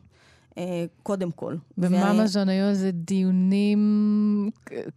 קודם 1.03 1.31
כל. 1.31 1.57
בממזון 1.79 2.49
היו 2.49 2.69
איזה 2.69 2.91
דיונים 2.91 4.51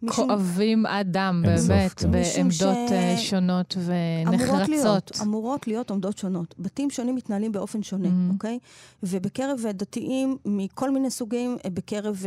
כואבים 0.08 0.86
עד 0.86 1.08
דם, 1.12 1.44
באמת, 1.46 1.94
כן. 1.94 2.12
בעמדות 2.12 2.92
אה, 2.92 3.16
שונות 3.18 3.78
ונחרצות. 3.86 5.12
אמורות 5.22 5.68
להיות 5.68 5.92
עמדות 5.92 6.18
שונות. 6.18 6.56
בתים 6.60 6.90
שונים 6.90 7.16
מתנהלים 7.16 7.52
באופן 7.52 7.84
שונה, 7.84 8.08
mm-hmm. 8.08 8.34
אוקיי? 8.34 8.60
ובקרב 9.04 9.60
דתיים 9.74 10.38
מכל 10.46 10.92
מיני 10.92 11.10
סוגים, 11.10 11.58
אה, 11.66 11.70
בקרב 11.70 12.24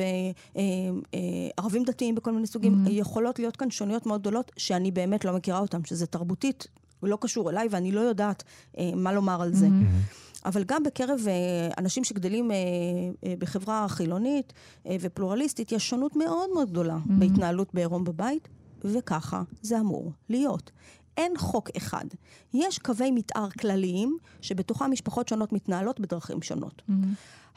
ערבים 1.56 1.84
דתיים 1.84 2.14
בכל 2.14 2.32
מיני 2.32 2.46
סוגים, 2.46 2.84
mm-hmm. 2.86 2.90
יכולות 2.90 3.38
להיות 3.38 3.56
כאן 3.56 3.70
שוניות 3.70 4.06
מאוד 4.06 4.20
גדולות, 4.20 4.52
שאני 4.56 4.90
באמת 4.90 5.24
לא 5.24 5.32
מכירה 5.32 5.58
אותן, 5.58 5.84
שזה 5.84 6.06
תרבותית, 6.06 6.66
לא 7.02 7.18
קשור 7.20 7.50
אליי, 7.50 7.68
ואני 7.70 7.92
לא 7.92 8.00
יודעת 8.00 8.42
מה 8.96 9.12
לומר 9.12 9.42
על 9.42 9.54
זה. 9.54 9.66
Mm-hmm. 9.66 10.24
אבל 10.44 10.64
גם 10.64 10.82
בקרב 10.82 11.20
אה, 11.28 11.68
אנשים 11.78 12.04
שגדלים 12.04 12.50
אה, 12.50 12.56
אה, 13.24 13.34
בחברה 13.38 13.86
חילונית 13.88 14.52
ופלורליסטית, 15.00 15.72
יש 15.72 15.88
שונות 15.88 16.16
מאוד 16.16 16.50
מאוד 16.54 16.70
גדולה 16.70 16.96
mm-hmm. 16.96 17.12
בהתנהלות 17.18 17.74
בעירום 17.74 18.04
בבית, 18.04 18.48
וככה 18.84 19.42
זה 19.62 19.80
אמור 19.80 20.12
להיות. 20.28 20.70
אין 21.16 21.32
חוק 21.38 21.70
אחד. 21.76 22.04
יש 22.54 22.78
קווי 22.78 23.10
מתאר 23.10 23.50
כלליים, 23.50 24.18
שבתוכם 24.40 24.90
משפחות 24.90 25.28
שונות 25.28 25.52
מתנהלות 25.52 26.00
בדרכים 26.00 26.42
שונות. 26.42 26.82
Mm-hmm. 26.88 26.92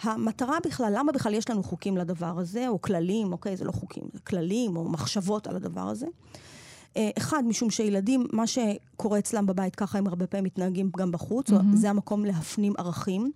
המטרה 0.01 0.57
בכלל, 0.65 0.93
למה 0.95 1.11
בכלל 1.11 1.33
יש 1.33 1.49
לנו 1.49 1.63
חוקים 1.63 1.97
לדבר 1.97 2.39
הזה, 2.39 2.67
או 2.67 2.81
כללים, 2.81 3.31
אוקיי, 3.31 3.57
זה 3.57 3.65
לא 3.65 3.71
חוקים, 3.71 4.03
זה 4.13 4.19
כללים 4.19 4.77
או 4.77 4.89
מחשבות 4.89 5.47
על 5.47 5.55
הדבר 5.55 5.81
הזה? 5.81 6.07
אה, 6.97 7.09
אחד, 7.17 7.43
משום 7.47 7.69
שילדים, 7.69 8.27
מה 8.33 8.43
שקורה 8.47 9.19
אצלם 9.19 9.45
בבית, 9.45 9.75
ככה 9.75 9.97
הם 9.97 10.07
הרבה 10.07 10.27
פעמים 10.27 10.43
מתנהגים 10.43 10.89
גם 10.97 11.11
בחוץ, 11.11 11.49
mm-hmm. 11.49 11.75
זה 11.75 11.89
המקום 11.89 12.25
להפנים 12.25 12.73
ערכים. 12.77 13.31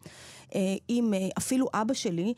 אה, 0.56 0.76
אם 0.90 1.14
אה, 1.14 1.28
אפילו 1.38 1.68
אבא 1.74 1.94
שלי 1.94 2.34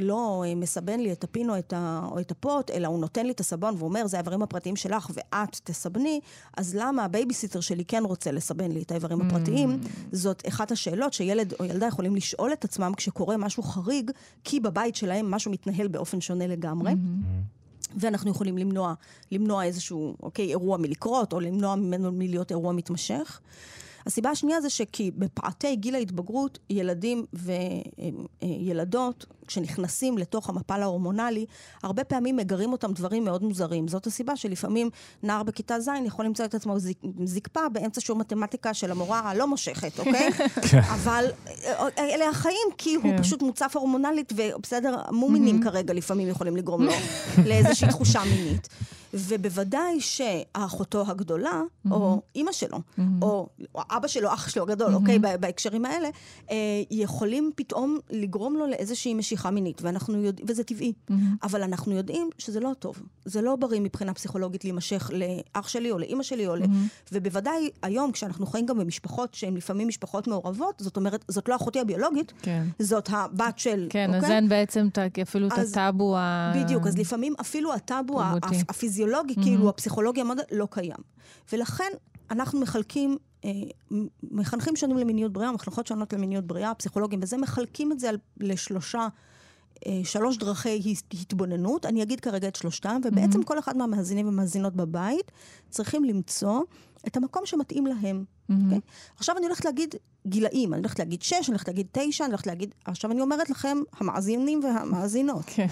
לא 0.00 0.44
מסבן 0.56 1.00
לי 1.00 1.12
את 1.12 1.24
הפין 1.24 1.50
או 1.50 1.58
את, 1.58 1.72
ה, 1.72 2.08
או 2.10 2.20
את 2.20 2.30
הפוט, 2.30 2.70
אלא 2.70 2.88
הוא 2.88 3.00
נותן 3.00 3.26
לי 3.26 3.32
את 3.32 3.40
הסבון 3.40 3.74
ואומר, 3.78 4.06
זה 4.06 4.16
האיברים 4.16 4.42
הפרטיים 4.42 4.76
שלך 4.76 5.10
ואת 5.14 5.60
תסבני, 5.64 6.20
אז 6.56 6.74
למה 6.74 7.04
הבייביסיטר 7.04 7.60
שלי 7.60 7.84
כן 7.84 8.02
רוצה 8.04 8.32
לסבן 8.32 8.72
לי 8.72 8.82
את 8.82 8.90
האיברים 8.90 9.20
mm-hmm. 9.20 9.24
הפרטיים? 9.24 9.80
זאת 10.12 10.42
אחת 10.48 10.72
השאלות 10.72 11.12
שילד 11.12 11.54
או 11.60 11.64
ילדה 11.64 11.86
יכולים 11.86 12.16
לשאול 12.16 12.52
את 12.52 12.64
עצמם 12.64 12.92
כשקורה 12.96 13.36
משהו 13.36 13.62
חריג, 13.62 14.10
כי 14.44 14.60
בבית 14.60 14.96
שלהם 14.96 15.30
משהו 15.30 15.50
מתנהל 15.50 15.88
באופן 15.88 16.20
שונה 16.20 16.46
לגמרי. 16.46 16.92
Mm-hmm. 16.92 17.59
ואנחנו 17.96 18.30
יכולים 18.30 18.58
למנוע, 18.58 18.94
למנוע 19.32 19.64
איזשהו, 19.64 20.16
אוקיי, 20.22 20.48
אירוע 20.48 20.78
מלקרות, 20.78 21.32
או 21.32 21.40
למנוע 21.40 21.74
ממנו 21.76 22.12
מלהיות 22.12 22.50
אירוע 22.50 22.72
מתמשך. 22.72 23.40
הסיבה 24.06 24.30
השנייה 24.30 24.60
זה 24.60 24.70
שכי 24.70 25.10
בפעתי 25.10 25.76
גיל 25.76 25.94
ההתבגרות, 25.94 26.58
ילדים 26.70 27.26
וילדות, 28.42 29.26
כשנכנסים 29.46 30.18
לתוך 30.18 30.48
המפל 30.48 30.82
ההורמונלי, 30.82 31.46
הרבה 31.82 32.04
פעמים 32.04 32.36
מגרים 32.36 32.72
אותם 32.72 32.92
דברים 32.92 33.24
מאוד 33.24 33.42
מוזרים. 33.42 33.88
זאת 33.88 34.06
הסיבה 34.06 34.36
שלפעמים 34.36 34.90
נער 35.22 35.42
בכיתה 35.42 35.80
ז' 35.80 35.88
יכול 36.04 36.24
למצוא 36.24 36.44
את 36.44 36.54
עצמו 36.54 36.78
זיק, 36.78 36.98
זקפה 37.24 37.68
באמצע 37.68 38.00
שיעור 38.00 38.20
מתמטיקה 38.20 38.74
של 38.74 38.90
המורה 38.90 39.20
הלא 39.20 39.46
מושכת, 39.46 39.98
אוקיי? 39.98 40.32
כן. 40.70 40.78
אבל 40.78 41.24
אלה 41.98 42.28
החיים, 42.28 42.68
כי 42.78 42.94
הוא 42.94 43.02
כן. 43.02 43.22
פשוט 43.22 43.42
מוצף 43.42 43.72
הורמונלית, 43.76 44.32
ובסדר, 44.36 44.96
מומינים 45.10 45.62
כרגע 45.62 45.94
לפעמים 45.94 46.28
יכולים 46.28 46.56
לגרום 46.56 46.82
לו 46.82 46.92
לאיזושהי 47.46 47.88
תחושה 47.88 48.20
מינית. 48.24 48.68
ובוודאי 49.14 50.00
שאחותו 50.00 51.04
הגדולה, 51.06 51.62
mm-hmm. 51.62 51.92
או 51.92 52.22
אימא 52.34 52.52
שלו, 52.52 52.78
mm-hmm. 52.78 53.02
או, 53.22 53.48
או 53.74 53.82
אבא 53.90 54.08
שלו, 54.08 54.34
אח 54.34 54.48
שלו 54.48 54.62
הגדול, 54.62 54.92
mm-hmm. 54.92 54.94
אוקיי, 54.94 55.18
בהקשרים 55.18 55.84
האלה, 55.84 56.08
אה, 56.50 56.56
יכולים 56.90 57.50
פתאום 57.56 57.98
לגרום 58.10 58.56
לו 58.56 58.66
לאיזושהי 58.66 59.14
משיכה 59.14 59.50
מינית, 59.50 59.82
ואנחנו 59.82 60.22
יודעים, 60.22 60.48
וזה 60.50 60.64
טבעי. 60.64 60.92
Mm-hmm. 60.92 61.14
אבל 61.42 61.62
אנחנו 61.62 61.94
יודעים 61.94 62.30
שזה 62.38 62.60
לא 62.60 62.70
טוב. 62.78 63.02
זה 63.24 63.42
לא 63.42 63.56
בריא 63.56 63.80
מבחינה 63.80 64.14
פסיכולוגית 64.14 64.64
להימשך 64.64 65.10
לאח 65.14 65.68
שלי 65.68 65.90
או 65.90 65.98
לאימא 65.98 66.22
שלי, 66.22 66.46
או 66.46 66.54
mm-hmm. 66.54 66.58
ל... 66.58 67.12
ובוודאי 67.12 67.70
היום, 67.82 68.12
כשאנחנו 68.12 68.46
חיים 68.46 68.66
גם 68.66 68.78
במשפחות 68.78 69.34
שהן 69.34 69.56
לפעמים 69.56 69.88
משפחות 69.88 70.28
מעורבות, 70.28 70.74
זאת 70.78 70.96
אומרת, 70.96 71.24
זאת 71.28 71.48
לא 71.48 71.56
אחותי 71.56 71.80
הביולוגית, 71.80 72.32
כן. 72.42 72.66
זאת 72.78 73.08
הבת 73.12 73.58
של... 73.58 73.86
כן, 73.90 74.14
אוקיי? 74.14 74.26
אז 74.26 74.30
אין 74.30 74.48
בעצם 74.48 74.88
אפילו 75.22 75.48
את 75.48 75.52
הטאבו 75.52 76.16
ה... 76.16 76.52
בדיוק, 76.56 76.86
אז 76.86 76.98
לפעמים 76.98 77.34
אפילו 77.40 77.74
הטאבו 77.74 78.20
הפיזיולוגי, 78.68 78.99
הפיזיולוגי, 79.00 79.34
mm-hmm. 79.34 79.42
כאילו 79.42 79.68
הפסיכולוגי 79.68 80.20
המודל, 80.20 80.42
לא 80.52 80.68
קיים. 80.70 80.96
ולכן 81.52 81.90
אנחנו 82.30 82.60
מחלקים, 82.60 83.16
אה, 83.44 83.50
מחנכים 84.22 84.76
שונים 84.76 84.98
למיניות 84.98 85.32
בריאה, 85.32 85.52
מחנכות 85.52 85.86
שונות 85.86 86.12
למיניות 86.12 86.44
בריאה, 86.44 86.74
פסיכולוגים 86.74 87.20
וזה, 87.22 87.36
מחלקים 87.36 87.92
את 87.92 88.00
זה 88.00 88.08
על, 88.08 88.18
לשלושה... 88.40 89.08
אה, 89.86 90.00
שלוש 90.04 90.36
דרכי 90.36 90.94
התבוננות, 91.12 91.86
אני 91.86 92.02
אגיד 92.02 92.20
כרגע 92.20 92.48
את 92.48 92.56
שלושתם, 92.56 93.00
ובעצם 93.04 93.40
mm-hmm. 93.40 93.44
כל 93.44 93.58
אחד 93.58 93.76
מהמאזינים 93.76 94.28
ומאזינות 94.28 94.76
בבית 94.76 95.32
צריכים 95.70 96.04
למצוא 96.04 96.62
את 97.06 97.16
המקום 97.16 97.46
שמתאים 97.46 97.86
להם. 97.86 98.24
Mm-hmm. 98.24 98.52
Okay? 98.52 98.64
אוקיי? 98.64 98.80
עכשיו 99.16 99.36
אני 99.36 99.46
הולכת 99.46 99.64
להגיד 99.64 99.94
גילאים, 100.26 100.74
אני 100.74 100.80
הולכת 100.80 100.98
להגיד 100.98 101.22
שש, 101.22 101.32
אני 101.32 101.48
הולכת 101.48 101.68
להגיד 101.68 101.86
תשע, 101.92 102.24
אני 102.24 102.32
הולכת 102.32 102.46
להגיד... 102.46 102.74
עכשיו 102.84 103.10
אני 103.10 103.20
אומרת 103.20 103.50
לכם, 103.50 103.78
המאזינים 103.98 104.60
והמאזינות. 104.64 105.44
Okay. 105.48 105.52
כן. 105.54 105.66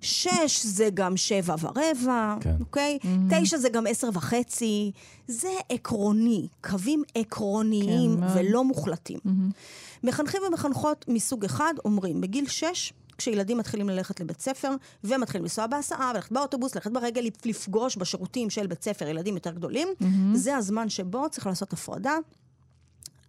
שש 0.00 0.66
זה 0.66 0.88
גם 0.94 1.16
שבע 1.16 1.54
ורבע, 1.60 2.36
כן. 2.40 2.54
אוקיי? 2.60 2.98
Mm-hmm. 3.02 3.34
תשע 3.34 3.56
זה 3.56 3.68
גם 3.68 3.86
עשר 3.86 4.08
וחצי. 4.14 4.92
זה 5.28 5.52
עקרוני, 5.68 6.48
קווים 6.60 7.02
עקרוניים 7.14 8.16
כן, 8.20 8.26
ולא 8.38 8.64
מוחלטים. 8.64 9.18
Mm-hmm. 9.26 10.04
מחנכים 10.04 10.42
ומחנכות 10.48 11.04
מסוג 11.08 11.44
אחד 11.44 11.74
אומרים, 11.84 12.20
בגיל 12.20 12.48
שש 12.48 12.92
כשילדים 13.18 13.58
מתחילים 13.58 13.88
ללכת 13.88 14.20
לבית 14.20 14.40
ספר, 14.40 14.70
ומתחילים 15.04 15.44
לנסוע 15.44 15.66
בהסעה, 15.66 16.10
וללכת 16.14 16.32
באוטובוס, 16.32 16.74
ללכת 16.74 16.90
ברגל, 16.90 17.28
לפגוש 17.44 17.96
בשירותים 17.96 18.50
של 18.50 18.66
בית 18.66 18.84
ספר 18.84 19.08
ילדים 19.08 19.34
יותר 19.34 19.50
גדולים, 19.50 19.88
mm-hmm. 19.88 20.04
זה 20.34 20.56
הזמן 20.56 20.88
שבו 20.88 21.30
צריך 21.30 21.46
לעשות 21.46 21.72
הפרדה. 21.72 22.16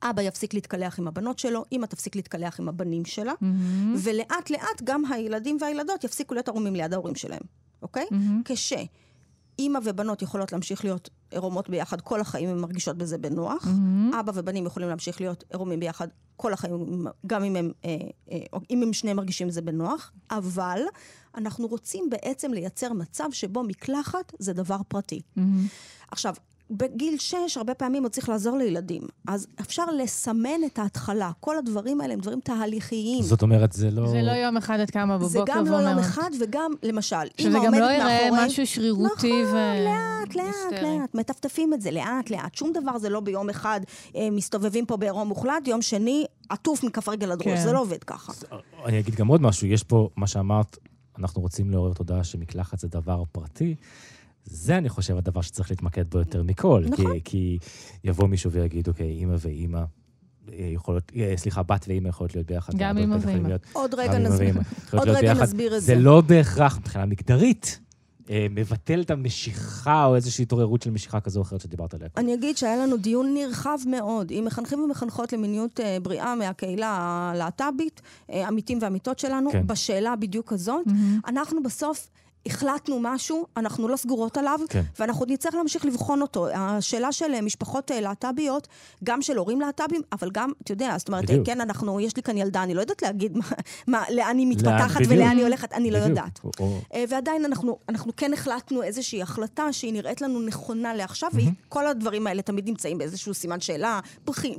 אבא 0.03 0.21
יפסיק 0.21 0.53
להתקלח 0.53 0.99
עם 0.99 1.07
הבנות 1.07 1.39
שלו, 1.39 1.63
אמא 1.71 1.85
תפסיק 1.85 2.15
להתקלח 2.15 2.59
עם 2.59 2.69
הבנים 2.69 3.05
שלה, 3.05 3.33
mm-hmm. 3.33 3.97
ולאט 4.03 4.49
לאט 4.49 4.81
גם 4.83 5.05
הילדים 5.05 5.57
והילדות 5.61 6.03
יפסיקו 6.03 6.33
להיות 6.33 6.47
ערומים 6.47 6.75
ליד 6.75 6.93
ההורים 6.93 7.15
שלהם, 7.15 7.41
אוקיי? 7.81 8.05
Mm-hmm. 8.11 8.41
כש... 8.45 8.73
אימא 9.59 9.79
ובנות 9.83 10.21
יכולות 10.21 10.51
להמשיך 10.51 10.85
להיות 10.85 11.09
עירומות 11.31 11.69
ביחד 11.69 12.01
כל 12.01 12.21
החיים, 12.21 12.49
הן 12.49 12.59
מרגישות 12.59 12.97
בזה 12.97 13.17
בנוח. 13.17 13.63
Mm-hmm. 13.63 14.19
אבא 14.19 14.31
ובנים 14.35 14.65
יכולים 14.65 14.89
להמשיך 14.89 15.21
להיות 15.21 15.43
עירומים 15.49 15.79
ביחד 15.79 16.07
כל 16.35 16.53
החיים, 16.53 17.05
גם 17.27 17.43
אם 17.43 17.55
הם, 17.55 17.71
אה, 17.85 17.97
אה, 18.31 18.59
אם 18.69 18.83
הם 18.83 18.93
שניהם 18.93 19.17
מרגישים 19.17 19.47
בזה 19.47 19.61
בנוח. 19.61 20.11
אבל 20.31 20.81
אנחנו 21.37 21.67
רוצים 21.67 22.09
בעצם 22.09 22.53
לייצר 22.53 22.93
מצב 22.93 23.27
שבו 23.31 23.63
מקלחת 23.63 24.33
זה 24.39 24.53
דבר 24.53 24.77
פרטי. 24.87 25.21
Mm-hmm. 25.37 25.41
עכשיו, 26.11 26.35
בגיל 26.71 27.17
6, 27.17 27.57
הרבה 27.57 27.73
פעמים 27.73 28.03
עוד 28.03 28.11
צריך 28.11 28.29
לעזור 28.29 28.57
לילדים. 28.57 29.01
אז 29.27 29.47
אפשר 29.61 29.85
לסמן 29.85 30.63
את 30.65 30.79
ההתחלה. 30.79 31.31
כל 31.39 31.57
הדברים 31.57 32.01
האלה 32.01 32.13
הם 32.13 32.19
דברים 32.19 32.39
תהליכיים. 32.39 33.23
זאת 33.23 33.41
אומרת, 33.41 33.71
זה 33.73 33.91
לא... 33.91 34.07
זה 34.07 34.21
לא 34.21 34.31
יום 34.31 34.57
אחד 34.57 34.79
עד 34.79 34.91
כמה 34.91 35.17
בבוקר 35.17 35.37
ואומרת. 35.37 35.65
זה 35.65 35.71
גם 35.71 35.83
לא 35.83 35.89
יום 35.89 35.99
אחד, 35.99 36.29
וגם, 36.39 36.71
למשל, 36.83 37.15
אמא 37.15 37.57
עומדת 37.57 37.63
מאחורי... 37.63 37.63
שזה 37.63 37.67
גם 37.67 37.73
לא 37.73 37.85
ייראה 37.85 38.29
משהו 38.45 38.67
שרירותי 38.67 39.43
נכון, 39.43 39.55
ו... 39.55 39.85
לאט, 39.85 40.35
לאט, 40.35 40.81
לאט. 40.83 41.15
מטפטפים 41.15 41.73
את 41.73 41.81
זה 41.81 41.91
לאט, 41.91 42.29
לאט. 42.29 42.55
שום 42.55 42.71
דבר 42.73 42.97
זה 42.97 43.09
לא 43.09 43.19
ביום 43.19 43.49
אחד 43.49 43.81
אה, 44.15 44.27
מסתובבים 44.31 44.85
פה 44.85 44.97
בעירום 44.97 45.27
מוחלט, 45.27 45.67
יום 45.67 45.81
שני 45.81 46.25
עטוף 46.49 46.83
מכף 46.83 47.09
רגל 47.09 47.31
עד 47.31 47.41
ראש. 47.41 47.47
כן. 47.47 47.63
זה 47.63 47.73
לא 47.73 47.81
עובד 47.81 48.03
ככה. 48.03 48.33
אני 48.85 48.99
אגיד 48.99 49.15
גם 49.15 49.27
עוד 49.27 49.41
משהו. 49.41 49.67
יש 49.67 49.83
פה, 49.83 50.09
מה 50.15 50.27
שאמרת, 50.27 50.77
אנחנו 51.19 51.41
רוצים 51.41 51.71
לעורר 51.71 51.93
תודעה 51.93 52.23
שמקלחת 52.23 52.79
זה 52.79 52.87
דבר 52.87 53.23
פרטי. 53.31 53.75
זה, 54.45 54.77
אני 54.77 54.89
חושב, 54.89 55.17
הדבר 55.17 55.41
שצריך 55.41 55.71
להתמקד 55.71 56.09
בו 56.09 56.19
יותר 56.19 56.43
מכל. 56.43 56.83
נכון. 56.89 57.19
כי, 57.19 57.21
כי 57.23 57.57
יבוא 58.03 58.27
מישהו 58.27 58.51
ויגיד, 58.51 58.87
אוקיי, 58.87 59.07
אימא 59.07 59.35
ואימא, 59.39 59.83
אה, 60.49 60.69
יכולות, 60.73 61.11
אה, 61.15 61.33
סליחה, 61.37 61.63
בת 61.63 61.85
ואימא 61.87 62.09
יכולות 62.09 62.35
להיות 62.35 62.47
ביחד. 62.47 62.73
גם 62.77 62.97
אימא 62.97 63.17
ואימא. 63.21 63.55
עוד 63.73 63.93
רגע 63.93 64.17
נסביר, 64.17 64.55
עוד 64.93 65.09
רגע 65.09 65.33
נסביר 65.33 65.75
את 65.77 65.81
זה. 65.81 65.87
זה 65.87 65.95
לא 65.95 66.21
בהכרח 66.21 66.77
מבחינה 66.77 67.05
מגדרית. 67.05 67.79
אה, 68.29 68.47
מבטל 68.49 69.01
את 69.01 69.11
המשיכה 69.11 70.05
או 70.05 70.15
איזושהי 70.15 70.43
התעוררות 70.43 70.81
של 70.81 70.91
משיכה 70.91 71.19
כזו 71.19 71.39
או 71.39 71.43
אחרת 71.43 71.61
שדיברת 71.61 71.93
עליה. 71.93 72.07
אני 72.17 72.33
אגיד 72.33 72.57
שהיה 72.57 72.77
לנו 72.77 72.97
דיון 72.97 73.33
נרחב 73.33 73.77
מאוד 73.87 74.27
עם 74.31 74.45
מחנכים 74.45 74.79
ומחנכות 74.79 75.33
למיניות 75.33 75.79
בריאה 76.01 76.35
מהקהילה 76.35 76.97
הלהט"בית, 77.33 78.01
עמיתים 78.29 78.77
ועמיתות 78.81 79.19
שלנו, 79.19 79.51
כן. 79.51 79.67
בשאלה 79.67 80.15
בדיוק 80.15 80.53
הזאת. 80.53 80.85
Mm-hmm. 80.87 81.27
אנחנו 81.29 81.63
בסוף... 81.63 82.09
החלטנו 82.45 82.99
משהו, 83.01 83.45
אנחנו 83.57 83.87
לא 83.87 83.97
סגורות 83.97 84.37
עליו, 84.37 84.59
כן. 84.69 84.81
ואנחנו 84.99 85.25
נצטרך 85.25 85.55
להמשיך 85.55 85.85
לבחון 85.85 86.21
אותו. 86.21 86.47
השאלה 86.53 87.11
של 87.11 87.33
אה, 87.33 87.41
משפחות 87.41 87.91
אה, 87.91 88.01
להט"ביות, 88.01 88.67
גם 89.03 89.21
של 89.21 89.37
הורים 89.37 89.61
להט"בים, 89.61 90.01
אבל 90.11 90.29
גם, 90.33 90.51
אתה 90.63 90.71
יודע, 90.71 90.95
זאת 90.97 91.07
אומרת, 91.07 91.23
בדיוק. 91.23 91.45
כן, 91.45 91.61
אנחנו, 91.61 91.99
יש 91.99 92.15
לי 92.15 92.23
כאן 92.23 92.37
ילדה, 92.37 92.63
אני 92.63 92.73
לא 92.73 92.81
יודעת 92.81 93.01
להגיד 93.01 93.37
מה, 93.37 93.45
מה 93.87 94.03
לאן 94.09 94.37
היא 94.37 94.47
מתפתחת 94.47 95.01
לאן, 95.01 95.11
ולאן 95.11 95.37
היא 95.37 95.45
הולכת, 95.45 95.73
אני 95.73 95.91
לא 95.91 95.99
בדיוק. 95.99 96.17
לא 96.17 96.21
יודעת. 96.21 96.39
או, 96.43 96.51
או... 96.59 96.79
אה, 96.93 97.03
ועדיין 97.09 97.45
אנחנו, 97.45 97.77
אנחנו 97.89 98.15
כן 98.17 98.33
החלטנו 98.33 98.83
איזושהי 98.83 99.21
החלטה 99.21 99.73
שהיא 99.73 99.93
נראית 99.93 100.21
לנו 100.21 100.41
נכונה 100.41 100.93
לעכשיו, 100.93 101.31
mm-hmm. 101.33 101.67
וכל 101.67 101.87
הדברים 101.87 102.27
האלה 102.27 102.41
תמיד 102.41 102.69
נמצאים 102.69 102.97
באיזשהו 102.97 103.33
סימן 103.33 103.59
שאלה, 103.59 103.99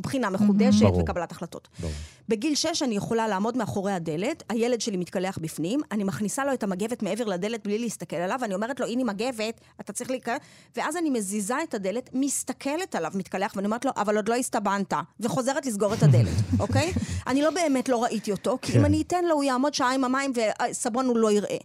בחינה 0.00 0.30
מחודשת 0.30 0.82
mm-hmm. 0.82 1.00
וקבלת 1.00 1.32
החלטות. 1.32 1.68
ברור. 1.80 1.92
בגיל 2.28 2.54
6 2.54 2.82
אני 2.82 2.94
יכולה 2.94 3.28
לעמוד 3.28 3.56
מאחורי 3.56 3.92
הדלת, 3.92 4.42
הילד 4.48 4.80
שלי 4.80 4.96
מתקלח 4.96 5.38
בפנים, 5.38 5.80
אני 5.92 6.04
מכניסה 6.04 6.44
לו 6.44 6.52
את 6.52 6.62
המגבת 6.62 7.02
מעבר 7.02 7.24
לדלת 7.24 7.64
בלי 7.64 7.78
להסתכל 7.78 8.16
עליו, 8.16 8.40
אני 8.42 8.54
אומרת 8.54 8.80
לו, 8.80 8.86
הנה 8.86 9.04
מגבת, 9.04 9.60
אתה 9.80 9.92
צריך 9.92 10.10
להיכנס, 10.10 10.38
ואז 10.76 10.96
אני 10.96 11.10
מזיזה 11.10 11.54
את 11.62 11.74
הדלת, 11.74 12.10
מסתכלת 12.12 12.94
עליו, 12.94 13.12
מתקלח, 13.14 13.52
ואני 13.56 13.66
אומרת 13.66 13.84
לו, 13.84 13.90
אבל 13.96 14.16
עוד 14.16 14.28
לא 14.28 14.34
הסתבנת, 14.34 14.92
וחוזרת 15.20 15.66
לסגור 15.66 15.94
את 15.94 16.02
הדלת, 16.02 16.34
אוקיי? 16.60 16.92
אני 17.26 17.42
לא 17.42 17.50
באמת 17.50 17.88
לא 17.88 18.02
ראיתי 18.02 18.32
אותו, 18.32 18.58
כי 18.62 18.72
אם 18.72 18.78
כן. 18.78 18.84
אני 18.84 19.02
אתן 19.02 19.24
לו, 19.24 19.34
הוא 19.34 19.44
יעמוד 19.44 19.74
שעה 19.74 19.94
עם 19.94 20.04
המים 20.04 20.32
וסבון 20.70 21.06
הוא 21.06 21.16
לא 21.16 21.32
יראה. 21.32 21.56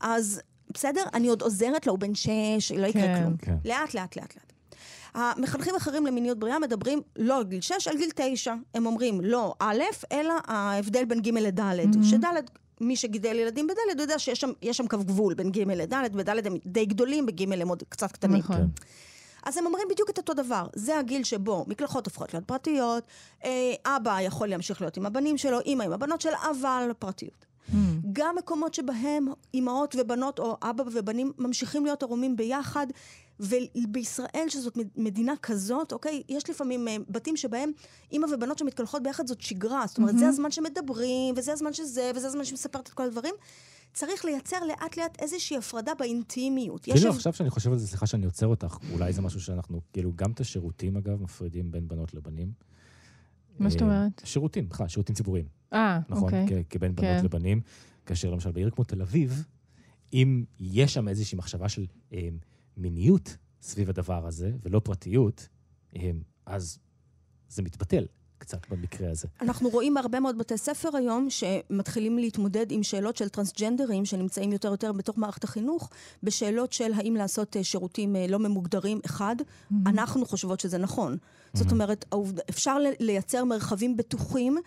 אז 0.00 0.40
בסדר, 0.70 1.02
אני 1.14 1.28
עוד 1.28 1.42
עוזרת 1.42 1.86
לו, 1.86 1.92
הוא 1.92 1.98
בן 1.98 2.14
שש, 2.14 2.72
לא 2.76 2.86
יקרה 2.86 3.02
כן. 3.02 3.20
כלום. 3.22 3.36
כן. 3.36 3.54
לאט, 3.64 3.94
לאט, 3.94 4.16
לאט, 4.16 4.36
לאט. 4.36 4.52
המחנכים 5.16 5.74
אחרים 5.74 6.06
למיניות 6.06 6.38
בריאה 6.38 6.58
מדברים 6.58 7.00
לא 7.16 7.38
על 7.38 7.44
גיל 7.44 7.60
6, 7.60 7.88
על 7.88 7.96
גיל 7.96 8.10
9. 8.14 8.54
הם 8.74 8.86
אומרים 8.86 9.20
לא 9.20 9.54
א', 9.58 9.82
אלא 10.12 10.34
ההבדל 10.46 11.04
בין 11.04 11.20
ג' 11.20 11.28
לד', 11.28 11.60
mm-hmm. 11.60 12.04
שד' 12.04 12.24
מי 12.80 12.96
שגידל 12.96 13.38
ילדים 13.38 13.66
בד' 13.66 14.00
יודע 14.00 14.18
שיש 14.18 14.40
שם, 14.40 14.50
שם 14.72 14.86
קו 14.86 14.98
גבול 14.98 15.34
בין 15.34 15.50
ג' 15.50 15.58
לד', 15.58 16.16
בד' 16.16 16.46
הם 16.46 16.56
די 16.66 16.86
גדולים, 16.86 17.26
בג' 17.26 17.52
הם 17.52 17.68
עוד 17.68 17.82
קצת 17.88 18.12
קטנים. 18.12 18.38
נכון. 18.38 18.56
כן. 18.56 18.64
אז 19.46 19.56
הם 19.56 19.66
אומרים 19.66 19.88
בדיוק 19.90 20.10
את 20.10 20.18
אותו 20.18 20.34
דבר. 20.34 20.66
זה 20.74 20.98
הגיל 20.98 21.24
שבו 21.24 21.64
מקלחות 21.68 22.06
הופכות 22.06 22.34
להיות 22.34 22.44
פרטיות, 22.44 23.04
אה, 23.44 23.74
אבא 23.84 24.20
יכול 24.20 24.48
להמשיך 24.48 24.80
להיות 24.80 24.96
עם 24.96 25.06
הבנים 25.06 25.38
שלו, 25.38 25.58
אמא 25.66 25.82
עם 25.82 25.92
הבנות 25.92 26.20
שלה, 26.20 26.38
אבל 26.50 26.90
פרטיות. 26.98 27.46
Mm. 27.72 27.76
גם 28.12 28.36
מקומות 28.38 28.74
שבהם 28.74 29.26
אימהות 29.54 29.96
ובנות 29.98 30.38
או 30.38 30.56
אבא 30.62 30.82
ובנים 30.92 31.32
ממשיכים 31.38 31.84
להיות 31.84 32.02
ערומים 32.02 32.36
ביחד, 32.36 32.86
ובישראל, 33.40 34.46
שזאת 34.48 34.78
מדינה 34.96 35.32
כזאת, 35.42 35.92
אוקיי, 35.92 36.22
יש 36.28 36.50
לפעמים 36.50 36.88
אה, 36.88 36.96
בתים 37.08 37.36
שבהם 37.36 37.70
אימא 38.12 38.26
ובנות 38.32 38.58
שמתקלחות 38.58 39.02
ביחד 39.02 39.26
זאת 39.26 39.40
שגרה. 39.40 39.86
זאת 39.86 39.98
אומרת, 39.98 40.14
mm-hmm. 40.14 40.18
זה 40.18 40.28
הזמן 40.28 40.50
שמדברים, 40.50 41.34
וזה 41.36 41.52
הזמן 41.52 41.72
שזה, 41.72 42.10
וזה 42.16 42.26
הזמן 42.26 42.44
שמספרת 42.44 42.88
את 42.88 42.92
כל 42.92 43.02
הדברים. 43.02 43.34
צריך 43.92 44.24
לייצר 44.24 44.64
לאט 44.64 44.96
לאט 44.96 45.16
איזושהי 45.22 45.56
הפרדה 45.56 45.92
באינטימיות. 45.98 46.82
כאילו, 46.84 47.10
עכשיו 47.10 47.32
שאני 47.32 47.50
חושב 47.50 47.72
על 47.72 47.78
זה, 47.78 47.86
סליחה 47.86 48.06
שאני 48.06 48.26
עוצר 48.26 48.46
אותך, 48.46 48.78
אולי 48.92 49.12
זה 49.12 49.22
משהו 49.22 49.40
שאנחנו, 49.40 49.80
כאילו, 49.92 50.12
גם 50.16 50.30
את 50.30 50.40
השירותים, 50.40 50.96
אגב, 50.96 51.22
מפרידים 51.22 51.70
בין 51.70 51.88
בנות 51.88 52.14
לבנים. 52.14 52.52
מה 53.58 53.70
זאת 53.70 53.82
אומרת? 53.82 54.20
אה, 54.20 54.26
שירותים, 54.26 54.68
בכלל, 54.68 54.88
שירותים 54.88 55.14
ציבוריים. 55.14 55.46
אה, 55.72 56.00
נכון, 56.08 56.24
אוקיי. 56.24 56.44
נכון, 56.44 56.62
כבין 56.70 56.94
בנות 56.94 57.10
כן. 57.20 57.24
לבנים. 57.24 57.60
כאשר 58.06 58.30
למשל 58.30 58.50
בעיר 58.50 58.70
כמו 58.70 58.84
תל 58.84 59.02
אביב, 59.02 59.44
אם 60.12 60.44
יש 60.60 60.94
שם 60.94 61.08
איזושהי 61.08 61.38
מחשבה 61.38 61.68
של 61.68 61.86
אה, 62.12 62.28
מיניות 62.76 63.36
סביב 63.62 63.90
הדבר 63.90 64.26
הזה, 64.26 64.52
ולא 64.62 64.80
פרטיות, 64.84 65.48
אה, 65.96 66.10
אז 66.46 66.78
זה 67.48 67.62
מתבטל. 67.62 68.06
קצת 68.38 68.68
במקרה 68.70 69.10
הזה. 69.10 69.28
אנחנו 69.40 69.68
רואים 69.68 69.94
בהרבה 69.94 70.20
מאוד 70.20 70.38
בתי 70.38 70.58
ספר 70.58 70.96
היום 70.96 71.30
שמתחילים 71.30 72.18
להתמודד 72.18 72.66
עם 72.70 72.82
שאלות 72.82 73.16
של 73.16 73.28
טרנסג'נדרים 73.28 74.04
שנמצאים 74.04 74.52
יותר 74.52 74.68
ויותר 74.68 74.92
בתוך 74.92 75.18
מערכת 75.18 75.44
החינוך, 75.44 75.90
בשאלות 76.22 76.72
של 76.72 76.92
האם 76.92 77.14
לעשות 77.16 77.56
אה, 77.56 77.64
שירותים 77.64 78.16
אה, 78.16 78.26
לא 78.26 78.38
ממוגדרים, 78.38 79.00
אחד, 79.04 79.36
mm-hmm. 79.38 79.74
אנחנו 79.86 80.26
חושבות 80.26 80.60
שזה 80.60 80.78
נכון. 80.78 81.12
Mm-hmm. 81.14 81.58
זאת 81.58 81.72
אומרת, 81.72 82.04
אפשר 82.50 82.76
לייצר 83.00 83.44
מרחבים 83.44 83.96
בטוחים 83.96 84.58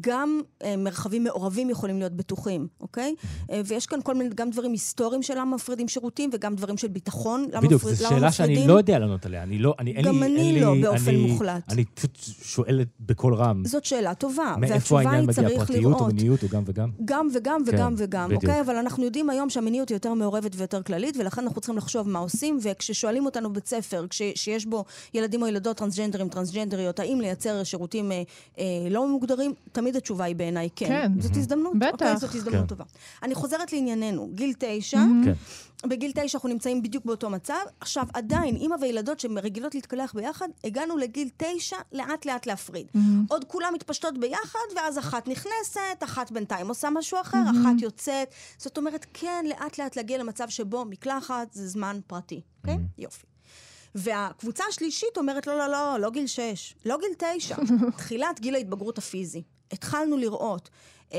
גם 0.00 0.40
אה, 0.64 0.76
מרחבים 0.76 1.24
מעורבים 1.24 1.70
יכולים 1.70 1.98
להיות 1.98 2.12
בטוחים, 2.12 2.66
אוקיי? 2.80 3.14
אה, 3.50 3.60
ויש 3.66 3.86
כאן 3.86 3.98
כל 4.02 4.14
מיני, 4.14 4.30
גם 4.34 4.50
דברים 4.50 4.72
היסטוריים 4.72 5.22
של 5.22 5.38
למה 5.38 5.56
מפרידים 5.56 5.88
שירותים, 5.88 6.30
וגם 6.32 6.54
דברים 6.54 6.76
של 6.76 6.88
ביטחון. 6.88 7.46
בדיוק, 7.62 7.82
זו 7.82 8.08
שאלה 8.08 8.32
שאני 8.32 8.66
לא 8.66 8.78
יודע 8.78 8.98
לענות 8.98 9.26
עליה. 9.26 9.42
אני 9.42 9.58
לא, 9.58 9.74
אני, 9.78 9.96
אין 9.96 10.04
גם 10.04 10.22
לי, 10.22 10.26
אני 10.26 10.54
אין 10.54 10.64
לא, 10.64 10.74
לי, 10.74 10.82
באופן 10.82 11.08
אני, 11.08 11.16
מוחלט. 11.16 11.72
אני 11.72 11.84
פשוט 11.84 12.18
שואלת 12.42 12.88
בקול 13.00 13.34
רם. 13.34 13.62
זאת 13.64 13.84
שאלה 13.84 14.14
טובה. 14.14 14.54
מאיפה 14.58 15.00
העניין 15.00 15.26
מגיע, 15.26 15.58
פרטיות 15.58 16.00
או 16.00 16.06
מיניות 16.06 16.42
או 16.42 16.48
גם 16.48 16.62
וגם? 16.66 16.90
גם 17.04 17.28
וגם 17.34 17.62
כן, 17.66 17.74
וגם 17.74 17.94
וגם, 17.96 18.28
בדיוק. 18.28 18.44
אוקיי? 18.44 18.60
אבל 18.60 18.76
אנחנו 18.76 19.04
יודעים 19.04 19.30
היום 19.30 19.50
שהמיניות 19.50 19.88
היא 19.88 19.96
יותר 19.96 20.14
מעורבת 20.14 20.52
ויותר 20.56 20.82
כללית, 20.82 21.16
ולכן 21.16 21.42
אנחנו 21.42 21.60
צריכים 21.60 21.78
לחשוב 21.78 22.08
מה 22.08 22.18
עושים, 22.18 22.58
וכששואלים 22.62 23.26
אותנו 23.26 23.52
בית 23.52 23.66
ספר, 23.66 24.06
כשיש 24.10 24.66
בו 24.66 24.84
ילדים 25.14 25.42
או 25.42 25.46
ילדות 25.46 25.76
טרנסג'נדרים, 25.76 26.28
טרנסג'נדריות, 26.28 27.00
האם 27.00 27.20
לייצר 27.20 27.64
שירותים 27.64 28.12
אה, 28.12 28.22
אה, 28.58 28.64
לא 28.90 29.08
ממוגדרים, 29.08 29.54
תמיד 29.78 29.96
התשובה 29.96 30.24
היא 30.24 30.36
בעיניי 30.36 30.68
כן. 30.76 30.86
כן. 30.88 31.20
זאת 31.20 31.36
הזדמנות. 31.36 31.72
בטח. 31.78 31.92
אוקיי, 31.92 32.16
זאת 32.16 32.34
הזדמנות 32.34 32.60
כן. 32.60 32.66
טובה. 32.66 32.84
אני 33.22 33.34
חוזרת 33.34 33.72
לענייננו. 33.72 34.28
גיל 34.34 34.54
תשע, 34.58 34.98
כן. 35.24 35.32
בגיל 35.88 36.12
תשע 36.14 36.38
אנחנו 36.38 36.48
נמצאים 36.48 36.82
בדיוק 36.82 37.04
באותו 37.04 37.30
מצב. 37.30 37.54
עכשיו, 37.80 38.06
עדיין, 38.14 38.56
אימא 38.56 38.76
וילדות 38.80 39.20
שרגילות 39.20 39.74
להתקלח 39.74 40.12
ביחד, 40.14 40.48
הגענו 40.64 40.96
לגיל 40.96 41.28
תשע 41.36 41.76
לאט 41.92 42.26
לאט 42.26 42.46
להפריד. 42.46 42.86
עוד 43.28 43.44
כולם 43.44 43.74
מתפשטות 43.74 44.18
ביחד, 44.18 44.68
ואז 44.76 44.98
אחת 44.98 45.28
נכנסת, 45.28 46.04
אחת 46.04 46.30
בינתיים 46.30 46.68
עושה 46.68 46.90
משהו 46.90 47.20
אחר. 47.20 47.42
אחת 47.50 47.82
יוצאת. 47.82 48.28
זאת 48.58 48.78
אומרת, 48.78 49.06
כן, 49.14 49.44
לאט 49.48 49.78
לאט 49.78 49.96
להגיע 49.96 50.18
למצב 50.18 50.48
שבו 50.48 50.84
מקלחת 50.84 51.52
זה 51.52 51.68
זמן 51.68 51.98
פרטי. 52.06 52.40
אוקיי? 52.60 52.74
Okay? 52.74 53.02
יופי. 53.02 53.26
והקבוצה 53.94 54.64
השלישית 54.68 55.16
אומרת, 55.16 55.46
לא, 55.46 55.58
לא, 55.58 55.66
לא, 55.68 55.96
לא 56.00 56.10
גיל 56.10 56.26
שש, 56.26 56.74
לא 56.86 56.98
גיל 57.00 57.36
תשע, 57.38 57.56
תחילת 57.98 58.40
גיל 58.40 58.54
ההתבגרות 58.54 58.98
הפיזי. 58.98 59.42
התחלנו 59.72 60.16
לראות 60.16 60.70
אה, 61.14 61.18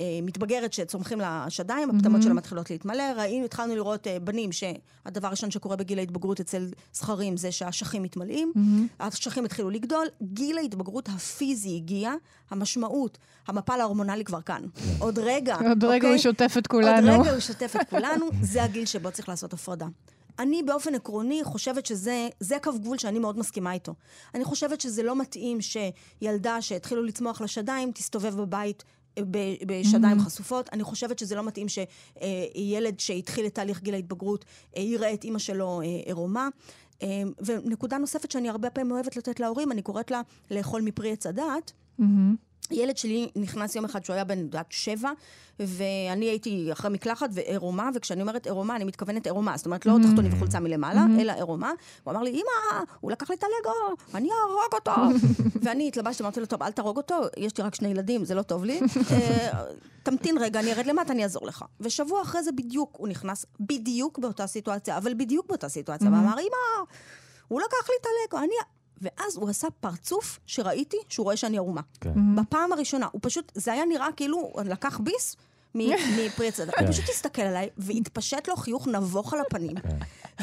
אה, 0.00 0.18
מתבגרת 0.22 0.72
שצומחים 0.72 1.20
לה 1.20 1.46
שדיים, 1.48 1.90
הפטמות 1.90 2.22
שלה 2.22 2.34
מתחילות 2.34 2.70
להתמלא, 2.70 3.02
ראינו, 3.16 3.44
התחלנו 3.44 3.74
לראות 3.74 4.06
אה, 4.06 4.20
בנים 4.20 4.50
שהדבר 4.52 5.26
הראשון 5.28 5.50
שקורה 5.50 5.76
בגיל 5.76 5.98
ההתבגרות 5.98 6.40
אצל 6.40 6.68
זכרים 6.92 7.36
זה 7.36 7.52
שהאשכים 7.52 8.02
מתמלאים, 8.02 8.52
האשכים 8.98 9.44
התחילו 9.44 9.70
לגדול, 9.70 10.06
גיל 10.22 10.58
ההתבגרות 10.58 11.08
הפיזי 11.08 11.76
הגיע, 11.76 12.12
המשמעות, 12.50 13.18
המפל 13.46 13.80
ההורמונלי 13.80 14.24
כבר 14.24 14.40
כאן. 14.40 14.62
עוד 14.98 15.18
רגע, 15.18 15.56
עוד 15.68 15.84
רגע 15.84 16.08
הוא 16.08 16.18
שוטף 16.18 16.54
את 16.58 16.66
כולנו. 16.66 17.10
עוד 17.10 17.20
רגע 17.20 17.32
הוא 17.32 17.40
שוטף 17.40 17.76
את 17.80 17.90
כולנו, 17.90 18.30
זה 18.52 18.62
הגיל 18.64 18.86
שבו 18.86 19.10
צריך 19.10 19.28
לעשות 19.28 19.52
הפרדה. 19.52 19.86
אני 20.38 20.62
באופן 20.62 20.94
עקרוני 20.94 21.44
חושבת 21.44 21.86
שזה, 21.86 22.28
זה 22.40 22.56
קו 22.62 22.72
גבול 22.78 22.98
שאני 22.98 23.18
מאוד 23.18 23.38
מסכימה 23.38 23.72
איתו. 23.72 23.94
אני 24.34 24.44
חושבת 24.44 24.80
שזה 24.80 25.02
לא 25.02 25.16
מתאים 25.16 25.58
שילדה 25.60 26.62
שהתחילו 26.62 27.02
לצמוח 27.02 27.40
לה 27.40 27.48
שדיים 27.48 27.92
תסתובב 27.92 28.36
בבית 28.36 28.84
בשדיים 29.66 30.18
mm-hmm. 30.18 30.24
חשופות. 30.24 30.68
אני 30.72 30.82
חושבת 30.82 31.18
שזה 31.18 31.34
לא 31.34 31.42
מתאים 31.42 31.66
שילד 31.68 33.00
שהתחיל 33.00 33.46
את 33.46 33.54
תהליך 33.54 33.82
גיל 33.82 33.94
ההתבגרות 33.94 34.44
אה, 34.76 34.82
יראה 34.82 35.14
את 35.14 35.24
אימא 35.24 35.38
שלו 35.38 35.80
אה, 35.80 35.86
עירומה. 35.86 36.48
אה, 37.02 37.22
ונקודה 37.44 37.98
נוספת 37.98 38.30
שאני 38.30 38.48
הרבה 38.48 38.70
פעמים 38.70 38.92
אוהבת 38.92 39.16
לתת 39.16 39.40
להורים, 39.40 39.72
אני 39.72 39.82
קוראת 39.82 40.10
לה 40.10 40.22
לאכול 40.50 40.82
מפרי 40.82 41.12
עץ 41.12 41.26
הדעת. 41.26 41.72
Mm-hmm. 42.00 42.04
ילד 42.70 42.96
שלי 42.96 43.28
נכנס 43.36 43.76
יום 43.76 43.84
אחד 43.84 44.04
שהוא 44.04 44.14
היה 44.14 44.24
בן, 44.24 44.38
יודעת, 44.38 44.66
שבע, 44.70 45.10
ואני 45.60 46.24
הייתי 46.24 46.72
אחרי 46.72 46.90
מקלחת 46.90 47.28
ועירומה, 47.32 47.90
וכשאני 47.94 48.20
אומרת 48.20 48.46
עירומה, 48.46 48.76
אני 48.76 48.84
מתכוונת 48.84 49.26
עירומה, 49.26 49.56
זאת 49.56 49.66
אומרת, 49.66 49.86
לא 49.86 49.92
mm-hmm. 49.92 50.08
תחתונים 50.08 50.32
וחולצה 50.34 50.60
מלמעלה, 50.60 51.04
mm-hmm. 51.04 51.20
אלא 51.20 51.32
עירומה. 51.32 51.72
הוא 52.04 52.12
אמר 52.12 52.22
לי, 52.22 52.30
אמא, 52.30 52.84
הוא 53.00 53.10
לקח 53.10 53.30
לי 53.30 53.36
את 53.36 53.44
הלגו, 53.44 53.96
אני 54.14 54.28
אהרוג 54.30 54.74
אותו. 54.74 54.92
ואני 55.62 55.88
התלבשתי, 55.88 56.22
אמרתי 56.22 56.40
לו, 56.40 56.46
טוב, 56.46 56.62
אל 56.62 56.72
תהרוג 56.72 56.96
אותו, 56.96 57.20
יש 57.36 57.58
לי 57.58 57.64
רק 57.64 57.74
שני 57.74 57.88
ילדים, 57.88 58.24
זה 58.24 58.34
לא 58.34 58.42
טוב 58.42 58.64
לי. 58.64 58.80
אה, 59.10 59.62
תמתין 60.02 60.38
רגע, 60.38 60.60
אני 60.60 60.72
ארד 60.72 60.86
למטה, 60.86 61.12
אני 61.12 61.22
אעזור 61.22 61.46
לך. 61.46 61.64
ושבוע 61.80 62.22
אחרי 62.22 62.42
זה 62.42 62.52
בדיוק, 62.52 62.96
הוא 62.98 63.08
נכנס 63.08 63.46
בדיוק 63.60 64.18
באותה 64.18 64.46
סיטואציה, 64.46 64.98
אבל 64.98 65.14
בדיוק 65.14 65.46
באותה 65.46 65.68
סיטואציה, 65.68 66.06
ואמר, 66.06 66.38
אמא, 66.38 66.84
הוא 67.48 67.60
לקח 67.60 67.88
לי 67.88 67.94
את 68.00 68.06
הלגו, 68.06 68.44
אני... 68.44 68.54
ואז 69.02 69.36
הוא 69.36 69.50
עשה 69.50 69.68
פרצוף 69.80 70.38
שראיתי 70.46 70.96
שהוא 71.08 71.24
רואה 71.24 71.36
שאני 71.36 71.58
ערומה. 71.58 71.80
כן. 72.00 72.36
בפעם 72.36 72.72
הראשונה, 72.72 73.08
הוא 73.12 73.20
פשוט, 73.24 73.52
זה 73.54 73.72
היה 73.72 73.84
נראה 73.84 74.08
כאילו 74.16 74.36
הוא 74.36 74.62
לקח 74.62 75.00
ביס 75.00 75.36
מפרי 75.74 76.48
הצדק. 76.48 76.78
הוא 76.78 76.86
כן. 76.86 76.92
פשוט 76.92 77.08
הסתכל 77.08 77.42
עליי, 77.42 77.68
והתפשט 77.78 78.48
לו 78.48 78.56
חיוך 78.56 78.88
נבוך 78.88 79.34
על 79.34 79.40
הפנים. 79.40 79.76
כן. 79.76 79.96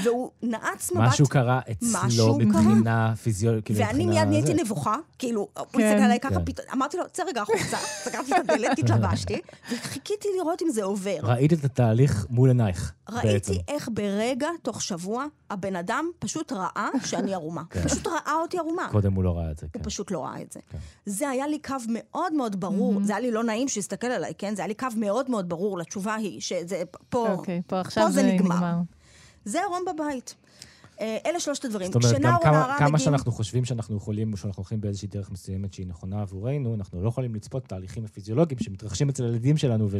והוא 0.04 0.32
נעץ 0.44 0.92
מבט... 0.92 1.02
משהו 1.02 1.28
קרה 1.28 1.60
אצלו 1.72 2.38
מבחינה 2.38 3.16
פיזיולוגית. 3.16 3.66
כאילו, 3.66 3.80
ואני 3.80 4.06
מיד 4.06 4.28
נהייתי 4.28 4.54
נבוכה, 4.54 4.96
כאילו, 5.20 5.48
הוא 5.56 5.66
הסתכל 5.66 6.04
עליי 6.04 6.20
ככה 6.20 6.40
פתאום, 6.40 6.68
אמרתי 6.74 6.98
לו, 6.98 7.04
צא 7.12 7.24
רגע 7.28 7.42
החוצה, 7.42 7.78
סגרתי 8.04 8.32
את 8.36 8.50
הדלת, 8.50 8.80
התלבשתי, 8.80 9.42
וחיכיתי 9.72 10.28
לראות 10.38 10.62
אם 10.62 10.70
זה 10.70 10.84
עובר. 10.84 11.18
ראית 11.24 11.54
את 11.54 11.66
התהליך 11.66 12.26
מול 12.30 12.50
עינייך, 12.50 12.94
ראיתי 13.10 13.62
איך 13.68 13.90
ברגע, 13.94 14.48
תוך 14.62 14.82
שבוע, 14.82 15.26
הבן 15.52 15.76
אדם 15.76 16.10
פשוט 16.20 16.52
ראה 16.52 16.90
שאני 17.10 17.34
ערומה. 17.34 17.64
כן. 17.70 17.84
פשוט 17.84 18.08
ראה 18.08 18.34
אותי 18.42 18.58
ערומה. 18.58 18.88
קודם 18.92 19.14
הוא 19.14 19.24
לא 19.24 19.38
ראה 19.38 19.52
את 19.52 19.58
זה, 19.58 19.68
כן. 19.74 19.80
הוא 19.80 19.86
פשוט 19.86 20.12
לא 20.12 20.26
ראה 20.26 20.42
את 20.42 20.52
זה. 20.52 20.60
זה 21.06 21.30
היה 21.30 21.48
לי 21.48 21.60
קו 21.60 21.76
מאוד 21.90 22.34
מאוד 22.34 22.60
ברור, 22.60 22.94
זה 23.04 23.14
היה 23.14 23.20
לי 23.20 23.32
לא 23.32 23.44
נעים 23.44 23.68
שיסתכל 23.68 24.08
עליי, 24.08 24.34
כן? 24.38 24.56
זה 24.56 24.62
היה 24.62 24.68
לי 24.68 24.74
קו 24.74 24.88
מאוד 24.96 25.30
מאוד 25.30 25.50
ברור 25.50 25.78
לתשובה 25.78 26.16
היא, 26.16 26.42
שזה 26.42 26.82
פה, 27.10 27.32
אוקיי, 27.32 27.62
פה 27.68 28.12
זה 28.12 28.24
נגמר. 28.24 28.76
זה 29.46 29.60
עירום 29.60 29.86
בבית. 29.94 30.36
אה, 31.02 31.18
אלה 31.26 31.40
שלושת 31.40 31.66
הדברים. 31.66 31.92
זאת 31.92 32.04
אומרת, 32.04 32.22
גם 32.22 32.38
כמה, 32.42 32.76
כמה 32.78 32.88
מגיעים... 32.88 32.98
שאנחנו 32.98 33.32
חושבים 33.32 33.66
שאנחנו 33.66 33.98
יכולים, 33.98 34.34
או 34.34 34.38
שאנחנו 34.38 34.62
הולכים 34.62 34.82
באיזושהי 34.82 35.08
דרך 35.08 35.32
מסוימת 35.32 35.74
שהיא 35.74 35.88
נכונה 35.88 36.22
עבורנו, 36.22 36.76
אנחנו 36.76 37.04
לא 37.04 37.08
יכולים 37.08 37.36
לצפות 37.36 37.68
תהליכים 37.68 38.06
הפיזיולוגיים 38.06 38.60
שמתרחשים 38.60 39.10
אצל 39.10 39.24
הילדים 39.26 39.58
שלנו, 39.58 39.92
ו... 39.92 39.98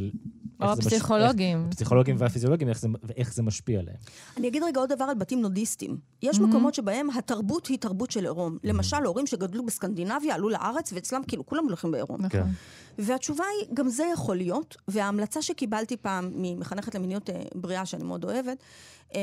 או 0.62 0.66
הפסיכולוגים. 0.66 1.62
מש... 1.62 1.68
הפסיכולוגים 1.68 2.16
והפיזיולוגים, 2.20 2.68
ואיך 2.68 2.80
זה, 2.80 2.88
ואיך 3.04 3.34
זה 3.34 3.44
משפיע 3.44 3.80
עליהם. 3.80 3.98
אני 4.38 4.48
אגיד 4.48 4.64
רגע 4.64 4.80
עוד 4.80 4.94
דבר 4.94 5.06
על 5.06 5.16
בתים 5.16 5.42
נודיסטים. 5.42 5.98
יש 6.22 6.38
mm-hmm. 6.38 6.42
מקומות 6.42 6.74
שבהם 6.74 7.10
התרבות 7.10 7.68
היא 7.68 7.78
תרבות 7.78 8.12
של 8.12 8.24
עירום. 8.24 8.56
Mm-hmm. 8.56 8.68
למשל, 8.68 9.04
הורים 9.06 9.28
שגדלו 9.28 9.66
בסקנדינביה 9.66 10.36
עלו 10.36 10.50
לארץ, 10.50 10.94
ואצלם 10.94 11.22
כאילו 11.28 11.46
כולם 11.46 11.64
הולכים 11.64 11.92
בעירום. 11.92 12.22
נכון. 12.22 12.52
והתשובה 13.00 13.44
היא, 13.60 13.70
גם 13.74 13.90
זה 13.90 14.04
יכול 14.14 14.38
להיות, 14.38 14.78
וההמלצה 14.88 15.42
שקיבלתי 15.42 15.98
פעם 15.98 16.32
ממחנכת 16.36 16.96
למיניות 16.96 17.30
אה, 17.30 17.42
בריאה, 17.56 17.86
שאני 17.86 18.04
מאוד 18.04 18.24
אוהבת, 18.24 18.58
אמ, 19.14 19.20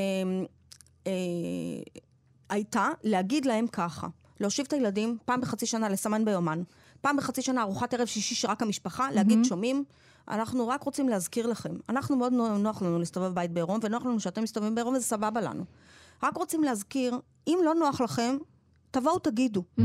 אה, 1.09 2.03
הייתה 2.49 2.89
להגיד 3.05 3.47
להם 3.47 3.67
ככה, 3.67 4.09
להושיב 4.41 4.67
את 4.69 4.73
הילדים 4.73 5.19
פעם 5.25 5.41
בחצי 5.41 5.67
שנה 5.67 5.89
לסמן 5.89 6.25
ביומן, 6.25 6.63
פעם 7.01 7.17
בחצי 7.17 7.43
שנה 7.43 7.63
ארוחת 7.63 7.95
ערב 7.95 8.07
שישי 8.07 8.35
שרק 8.35 8.63
המשפחה, 8.63 9.11
להגיד, 9.11 9.39
mm-hmm. 9.41 9.49
שומעים, 9.49 9.85
אנחנו 10.29 10.69
רק 10.69 10.83
רוצים 10.83 11.09
להזכיר 11.09 11.47
לכם, 11.47 11.77
אנחנו 11.89 12.17
מאוד 12.17 12.33
נוח 12.33 12.83
לנו 12.83 12.99
להסתובב 12.99 13.27
בבית 13.27 13.51
בעירום, 13.51 13.79
ונוח 13.83 14.07
לנו 14.07 14.21
שאתם 14.21 14.43
מסתובבים 14.43 14.75
בעירום 14.75 14.95
וזה 14.95 15.05
סבבה 15.05 15.41
לנו. 15.41 15.65
רק 16.23 16.37
רוצים 16.37 16.65
להזכיר, 16.65 17.19
אם 17.47 17.59
לא 17.65 17.75
נוח 17.75 18.01
לכם, 18.01 18.37
תבואו 18.91 19.19
תגידו. 19.19 19.63
Mm-hmm. 19.63 19.83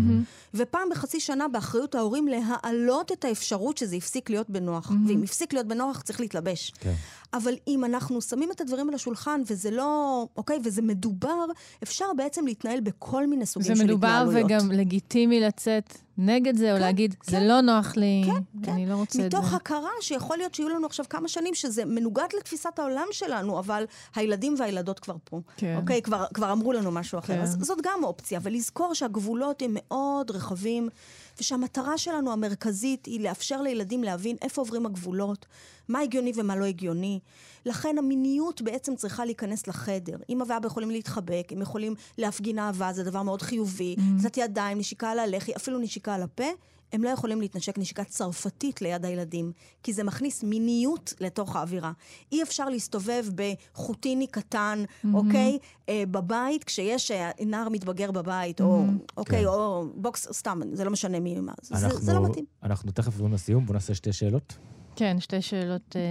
ופעם 0.53 0.89
בחצי 0.91 1.19
שנה 1.19 1.47
באחריות 1.47 1.95
ההורים 1.95 2.27
להעלות 2.27 3.11
את 3.11 3.25
האפשרות 3.25 3.77
שזה 3.77 3.95
הפסיק 3.95 4.29
להיות 4.29 4.49
בנוח. 4.49 4.89
Mm-hmm. 4.89 5.07
ואם 5.07 5.23
הפסיק 5.23 5.53
להיות 5.53 5.67
בנוח, 5.67 6.01
צריך 6.01 6.19
להתלבש. 6.19 6.71
כן. 6.79 6.93
אבל 7.33 7.53
אם 7.67 7.85
אנחנו 7.85 8.21
שמים 8.21 8.51
את 8.51 8.61
הדברים 8.61 8.89
על 8.89 8.95
השולחן, 8.95 9.41
וזה 9.47 9.71
לא, 9.71 10.25
אוקיי, 10.37 10.59
וזה 10.63 10.81
מדובר, 10.81 11.45
אפשר 11.83 12.05
בעצם 12.17 12.45
להתנהל 12.45 12.79
בכל 12.79 13.27
מיני 13.27 13.45
סוגים 13.45 13.75
של 13.75 13.81
התנהלויות. 13.81 14.01
זה 14.29 14.39
מדובר 14.39 14.45
וגם 14.45 14.71
לגיטימי 14.71 15.39
לצאת 15.39 15.97
נגד 16.17 16.58
זה, 16.58 16.65
כן, 16.65 16.73
או 16.73 16.78
להגיד, 16.78 17.13
כן. 17.13 17.32
זה 17.32 17.39
לא 17.39 17.62
נוח 17.62 17.95
לי, 17.95 18.23
כן, 18.26 18.71
אני 18.71 18.86
כן. 18.86 18.91
לא 18.91 18.95
רוצה 18.95 19.26
את 19.26 19.32
זה. 19.32 19.38
מתוך 19.38 19.54
הכרה 19.54 19.89
שיכול 20.02 20.38
להיות 20.38 20.56
שיהיו 20.56 20.69
לנו 20.69 20.86
עכשיו 20.88 21.06
כמה 21.10 21.28
שנים 21.28 21.56
שזה 21.56 21.86
מנוגד 21.86 22.28
לתפיסת 22.38 22.80
העולם 22.80 23.08
שלנו, 23.12 23.60
אבל 23.60 23.86
הילדים 24.15 24.56
והילדות 24.60 24.99
כבר 24.99 25.15
פה. 25.23 25.41
כן. 25.58 25.78
אוקיי? 25.82 26.02
כבר, 26.02 26.26
כבר 26.34 26.52
אמרו 26.52 26.73
לנו 26.73 26.91
משהו 26.91 27.19
אחר. 27.19 27.34
כן. 27.34 27.41
אז 27.41 27.58
זאת 27.62 27.78
גם 27.84 28.04
אופציה, 28.04 28.39
ולזכור 28.43 28.93
שהגבולות 28.93 29.62
הם 29.62 29.71
מאוד 29.73 30.32
רחבים. 30.32 30.89
ושהמטרה 31.39 31.97
שלנו 31.97 32.31
המרכזית 32.31 33.05
היא 33.05 33.19
לאפשר 33.19 33.61
לילדים 33.61 34.03
להבין 34.03 34.35
איפה 34.41 34.61
עוברים 34.61 34.85
הגבולות, 34.85 35.45
מה 35.87 35.99
הגיוני 35.99 36.31
ומה 36.35 36.55
לא 36.55 36.65
הגיוני. 36.65 37.19
לכן 37.65 37.97
המיניות 37.97 38.61
בעצם 38.61 38.95
צריכה 38.95 39.25
להיכנס 39.25 39.67
לחדר. 39.67 40.17
אמא 40.29 40.43
ואבא 40.47 40.67
יכולים 40.67 40.91
להתחבק, 40.91 41.47
הם 41.51 41.61
יכולים 41.61 41.95
להפגין 42.17 42.59
אהבה, 42.59 42.93
זה 42.93 43.03
דבר 43.03 43.21
מאוד 43.21 43.41
חיובי. 43.41 43.95
קצת 44.19 44.37
mm-hmm. 44.37 44.41
ידיים, 44.41 44.77
נשיקה 44.77 45.11
על 45.11 45.19
הלחי, 45.19 45.55
אפילו 45.55 45.79
נשיקה 45.79 46.15
על 46.15 46.21
הפה. 46.23 46.47
הם 46.93 47.03
לא 47.03 47.10
יכולים 47.10 47.41
להתנשק 47.41 47.77
נשיקה 47.77 48.03
צרפתית 48.03 48.82
ליד 48.82 49.06
הילדים, 49.06 49.51
כי 49.84 49.93
זה 49.93 50.03
מכניס 50.03 50.43
מיניות 50.43 51.13
לתוך 51.19 51.56
האווירה. 51.56 51.91
אי 52.32 52.43
אפשר 52.43 52.69
להסתובב 52.69 53.25
בחוטיני 53.36 54.27
קטן, 54.27 54.84
mm-hmm. 54.84 55.08
אוקיי? 55.13 55.58
אה, 55.89 56.03
בבית, 56.12 56.63
כשיש 56.63 57.12
אה, 57.12 57.32
נער 57.45 57.69
מתבגר 57.69 58.12
בבית, 58.12 58.62
mm-hmm. 58.62 58.63
או, 58.63 58.86
אוקיי, 59.17 59.39
כן. 59.41 59.45
או 59.45 59.86
בוקס, 59.95 60.27
סתם, 60.32 60.60
זה 60.73 60.84
לא 60.84 60.91
משנה 60.91 61.19
מי, 61.19 61.39
מה, 61.39 61.53
אנחנו, 61.71 61.89
זה, 61.89 62.06
זה 62.06 62.13
לא 62.13 62.23
מתאים. 62.23 62.45
אנחנו 62.63 62.91
תכף 62.91 63.13
עוברים 63.13 63.34
לסיום, 63.34 63.65
בואו 63.65 63.73
נעשה 63.73 63.95
שתי 63.95 64.13
שאלות. 64.13 64.58
כן, 64.95 65.19
שתי 65.19 65.41
שאלות 65.41 65.95
אה, 65.95 66.01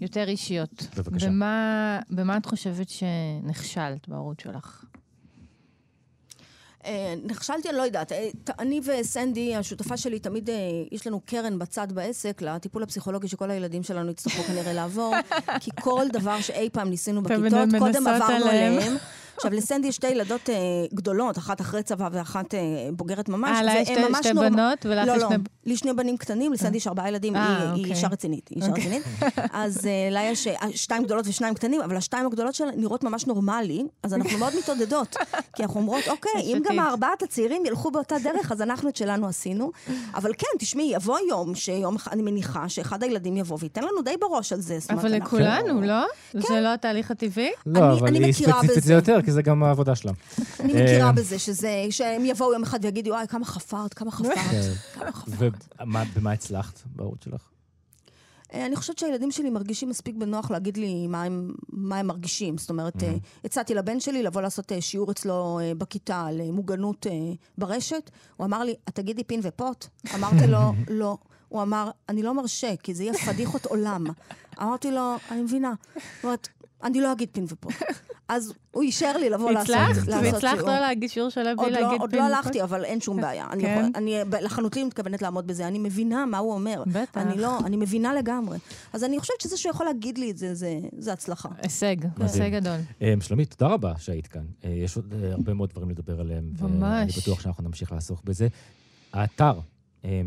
יותר 0.00 0.28
אישיות. 0.28 0.86
בבקשה. 0.96 1.26
במה, 1.26 1.98
במה 2.10 2.36
את 2.36 2.46
חושבת 2.46 2.88
שנכשלת 2.88 4.08
בהורות 4.08 4.40
שלך? 4.40 4.84
נכשלתי, 7.24 7.68
אני 7.68 7.76
לא 7.76 7.82
יודעת. 7.82 8.12
אה, 8.12 8.28
אני 8.58 8.80
וסנדי, 8.84 9.56
השותפה 9.56 9.96
שלי, 9.96 10.18
תמיד 10.18 10.50
אה, 10.50 10.56
יש 10.92 11.06
לנו 11.06 11.20
קרן 11.20 11.58
בצד 11.58 11.92
בעסק 11.92 12.42
לטיפול 12.42 12.82
הפסיכולוגי 12.82 13.28
שכל 13.28 13.50
הילדים 13.50 13.82
שלנו 13.82 14.10
יצטרכו 14.10 14.42
כנראה 14.42 14.72
לעבור, 14.72 15.14
כי 15.60 15.70
כל 15.80 16.06
דבר 16.12 16.40
שאי 16.40 16.70
פעם 16.72 16.88
ניסינו 16.90 17.22
בכיתות, 17.22 17.68
קודם 17.78 18.06
עברנו 18.06 18.46
עליהם. 18.46 18.96
עכשיו, 19.36 19.52
לסנדי 19.52 19.88
יש 19.88 19.94
שתי 19.94 20.08
ילדות 20.08 20.50
אה, 20.50 20.54
גדולות, 20.94 21.38
אחת 21.38 21.60
אחרי 21.60 21.82
צבא 21.82 22.08
ואחת 22.12 22.54
אה, 22.54 22.60
בוגרת 22.92 23.28
ממש. 23.28 23.50
אה, 23.56 23.62
לה 23.62 23.80
יש 23.80 23.88
שתי, 23.88 24.32
נור... 24.32 24.48
בנות 24.48 24.86
ולך 24.86 25.06
לא, 25.06 25.12
יש 25.12 25.22
לא, 25.22 25.28
שני... 25.28 25.38
לי 25.66 25.76
שני 25.76 25.92
בנים 25.92 26.16
קטנים, 26.16 26.52
לסנדי 26.52 26.76
יש 26.76 26.86
ארבעה 26.86 27.08
ילדים, 27.08 27.36
היא, 27.36 27.42
אוקיי. 27.42 27.84
היא 27.84 27.94
אישה 27.94 28.08
רצינית. 28.08 28.48
היא 28.48 28.56
אישה 28.56 28.68
אוקיי. 28.68 28.84
רצינית. 28.84 29.02
אז 29.52 29.86
אה, 29.86 30.08
לה 30.10 30.22
יש 30.22 30.46
אה, 30.46 30.54
שתיים 30.74 31.04
גדולות 31.04 31.26
ושניים 31.26 31.54
קטנים, 31.54 31.80
אבל 31.80 31.96
השתיים 31.96 32.26
הגדולות 32.26 32.54
שלה 32.54 32.70
נראות 32.76 33.04
ממש 33.04 33.26
נורמלי, 33.26 33.82
אז 34.02 34.14
אנחנו 34.14 34.38
מאוד 34.38 34.52
מתעודדות. 34.58 35.16
כי 35.56 35.62
אנחנו 35.62 35.80
אומרות, 35.80 36.08
אוקיי, 36.08 36.42
אם 36.42 36.62
גם 36.64 36.78
הארבעת 36.78 37.22
הצעירים 37.22 37.66
ילכו 37.66 37.90
באותה 37.90 38.16
דרך, 38.24 38.52
אז 38.52 38.62
אנחנו 38.62 38.88
את 38.88 38.96
שלנו 38.96 39.26
עשינו. 39.26 39.70
אבל 40.14 40.32
כן, 40.38 40.46
תשמעי, 40.58 40.90
יבוא 40.94 41.18
יום, 41.28 41.54
שיום 41.54 41.96
אחד, 41.96 42.12
אני 42.12 42.22
מניחה 42.22 42.68
שאחד 42.68 43.02
הילדים 43.02 43.36
יבוא 43.36 43.56
וייתן 43.60 43.82
לנו 43.82 44.02
די 44.02 44.14
בראש 44.20 44.52
על 44.52 44.60
זה. 44.60 44.78
אבל 44.90 45.16
לכולנו, 45.16 45.80
לא? 45.80 46.06
כן. 46.32 46.40
זה 46.40 46.60
לא 46.60 46.74
התהליך 46.74 47.10
הטבעי? 47.10 47.50
לא, 47.66 47.92
אבל 47.92 48.14
היא 48.14 48.32
ספציפית 48.32 48.84
זה 48.84 48.92
יותר, 48.92 49.21
כי 49.22 49.32
זה 49.32 49.42
גם 49.42 49.62
העבודה 49.62 49.94
שלהם. 49.94 50.14
אני 50.60 50.72
מכירה 50.72 51.06
אה, 51.06 51.12
בזה, 51.12 51.38
שזה, 51.38 51.86
שהם 51.90 52.24
יבואו 52.24 52.52
יום 52.52 52.62
אחד 52.62 52.78
ויגידו, 52.82 53.10
וואי, 53.10 53.26
כמה 53.28 53.44
חפרת, 53.44 53.94
כמה 53.94 54.10
חפרת, 54.10 54.34
כן. 54.38 54.72
כמה 54.94 55.12
חפרת. 55.12 55.52
ובמה 55.78 56.32
הצלחת 56.32 56.80
בהורות 56.86 57.22
שלך? 57.22 57.48
אה, 58.54 58.66
אני 58.66 58.76
חושבת 58.76 58.98
שהילדים 58.98 59.30
שלי 59.30 59.50
מרגישים 59.50 59.88
מספיק 59.88 60.16
בנוח 60.16 60.50
להגיד 60.50 60.76
לי 60.76 61.06
מה 61.06 61.22
הם, 61.22 61.52
מה 61.68 61.98
הם 61.98 62.06
מרגישים. 62.06 62.58
זאת 62.58 62.70
אומרת, 62.70 62.96
mm-hmm. 62.96 63.44
הצעתי 63.44 63.74
לבן 63.74 64.00
שלי 64.00 64.22
לבוא 64.22 64.42
לעשות 64.42 64.72
שיעור 64.80 65.10
אצלו 65.10 65.60
בכיתה 65.78 66.24
על 66.26 66.40
מוגנות 66.50 67.06
ברשת. 67.58 68.10
הוא 68.36 68.46
אמר 68.46 68.64
לי, 68.64 68.74
את 68.88 68.94
תגידי 68.94 69.24
פין 69.24 69.40
ופוט? 69.42 69.86
אמרתי 70.14 70.46
לו, 70.46 70.58
לא. 70.88 71.16
הוא 71.48 71.62
אמר, 71.62 71.90
אני 72.08 72.22
לא 72.22 72.34
מרשה, 72.34 72.76
כי 72.82 72.94
זה 72.94 73.02
יהיה 73.02 73.14
פדיחות 73.14 73.66
עולם. 73.66 74.04
אמרתי 74.62 74.90
לו, 74.90 75.14
אני 75.30 75.42
מבינה. 75.42 75.72
זאת 75.94 76.24
אומרת, 76.24 76.48
אני 76.84 77.00
לא 77.00 77.12
אגיד 77.12 77.28
פין 77.32 77.44
ופו. 77.48 77.68
אז 78.28 78.52
הוא 78.70 78.82
אישר 78.82 79.16
לי 79.16 79.30
לבוא 79.30 79.50
לעשות 79.50 79.76
שיעור. 80.06 80.22
והצלחת 80.22 80.58
לא 80.58 80.78
להגיד 80.78 81.10
שיעור 81.10 81.30
שלם 81.30 81.56
בלי 81.56 81.70
לא- 81.70 81.80
להגיד 81.80 81.88
פין 81.88 81.94
ופו? 81.94 82.02
עוד 82.02 82.14
לא 82.14 82.22
הלכתי, 82.22 82.62
אבל 82.62 82.84
אין 82.84 83.00
שום 83.00 83.20
בעיה. 83.20 83.48
כן. 83.60 83.90
אני 83.94 84.16
לחלוטין 84.42 84.86
מתכוונת 84.86 85.22
לעמוד 85.22 85.46
בזה. 85.46 85.68
אני 85.68 85.78
מבינה 85.78 86.26
מה 86.26 86.38
הוא 86.38 86.52
אומר. 86.52 86.82
בטח. 86.86 87.20
אני 87.20 87.38
לא, 87.38 87.58
אני 87.64 87.76
מבינה 87.76 88.14
לגמרי. 88.14 88.58
אז 88.92 89.04
אני 89.04 89.18
חושבת 89.20 89.40
שזה 89.40 89.56
שיכול 89.56 89.86
להגיד 89.86 90.18
לי 90.18 90.30
את 90.30 90.38
זה, 90.38 90.54
זה 90.98 91.12
הצלחה. 91.12 91.48
הישג, 91.58 91.96
הישג 92.20 92.52
גדול. 92.52 92.76
אה, 93.02 93.14
שלומית, 93.20 93.54
תודה 93.54 93.72
רבה 93.72 93.92
שהיית 93.98 94.26
כאן. 94.26 94.44
אה, 94.64 94.70
יש 94.70 94.96
עוד 94.96 95.14
אה, 95.22 95.32
הרבה 95.32 95.54
מאוד 95.54 95.70
דברים 95.70 95.90
לדבר 95.90 96.20
עליהם. 96.20 96.44
ממש. 96.60 96.82
ואני 96.82 97.12
בטוח 97.22 97.40
שאנחנו 97.40 97.64
נמשיך 97.64 97.92
לעסוק 97.92 98.24
בזה. 98.24 98.48
האתר 99.12 99.58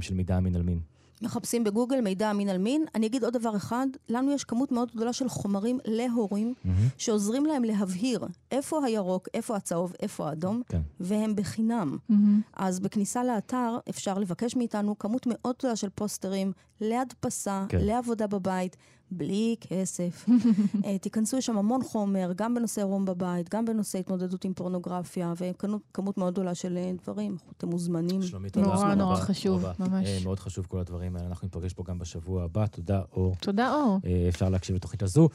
של 0.01 0.13
מידע 0.13 0.37
אמין 0.37 0.55
על 0.55 0.61
מין. 0.61 0.79
מחפשים 1.21 1.63
בגוגל 1.63 2.01
מידע 2.01 2.31
אמין 2.31 2.49
על 2.49 2.57
מין. 2.57 2.85
אני 2.95 3.07
אגיד 3.07 3.23
עוד 3.23 3.33
דבר 3.33 3.55
אחד, 3.55 3.87
לנו 4.09 4.31
יש 4.31 4.43
כמות 4.43 4.71
מאוד 4.71 4.91
גדולה 4.95 5.13
של 5.13 5.29
חומרים 5.29 5.79
להורים, 5.85 6.53
mm-hmm. 6.57 6.69
שעוזרים 6.97 7.45
להם 7.45 7.63
להבהיר 7.63 8.25
איפה 8.51 8.85
הירוק, 8.85 9.27
איפה 9.33 9.55
הצהוב, 9.55 9.93
איפה 9.99 10.29
האדום, 10.29 10.61
כן. 10.69 10.81
והם 10.99 11.35
בחינם. 11.35 11.97
Mm-hmm. 12.11 12.13
אז 12.53 12.79
בכניסה 12.79 13.23
לאתר 13.23 13.77
אפשר 13.89 14.17
לבקש 14.19 14.55
מאיתנו 14.55 14.99
כמות 14.99 15.27
מאוד 15.29 15.55
גדולה 15.59 15.75
של 15.75 15.89
פוסטרים 15.89 16.51
להדפסה, 16.81 17.65
כן. 17.69 17.77
לעבודה 17.81 18.27
בבית. 18.27 18.77
בלי 19.11 19.55
כסף. 19.61 20.25
אה, 20.85 20.97
תיכנסו, 20.97 21.37
יש 21.37 21.45
שם 21.45 21.57
המון 21.57 21.83
חומר, 21.83 22.31
גם 22.35 22.55
בנושא 22.55 22.81
עירום 22.81 23.05
בבית, 23.05 23.49
גם 23.49 23.65
בנושא 23.65 23.97
התמודדות 23.97 24.45
עם 24.45 24.53
פורנוגרפיה, 24.53 25.33
וכמות 25.37 26.17
מאוד 26.17 26.33
גדולה 26.33 26.55
של 26.55 26.77
אה, 26.77 26.91
דברים. 27.03 27.37
אתם 27.57 27.67
מוזמנים. 27.67 28.21
שלומית, 28.21 28.53
תודה 28.53 28.67
רבה. 28.67 28.81
נורא 28.81 28.95
נורא 28.95 29.15
חשוב, 29.15 29.65
ממש. 29.79 30.07
אה, 30.07 30.19
מאוד 30.23 30.39
חשוב 30.39 30.65
כל 30.65 30.79
הדברים 30.79 31.15
האלה. 31.15 31.27
אנחנו 31.27 31.45
ניפגש 31.45 31.73
פה 31.73 31.83
גם 31.83 31.99
בשבוע 31.99 32.43
הבא. 32.43 32.67
תודה, 32.67 33.01
אור. 33.11 33.35
תודה, 33.41 33.73
אור. 33.73 33.99
אפשר 34.29 34.49
להקשיב 34.49 34.75
לתוכנית 34.75 35.03
הזו, 35.03 35.29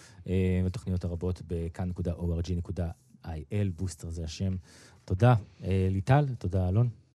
ותוכניות 0.66 1.04
הרבות 1.04 1.42
בכאן.org.il, 1.46 2.90
בוסטר 3.76 4.10
זה 4.10 4.24
השם. 4.24 4.56
תודה, 5.04 5.34
ליטל, 5.90 6.26
תודה, 6.38 6.68
אלון. 6.68 6.88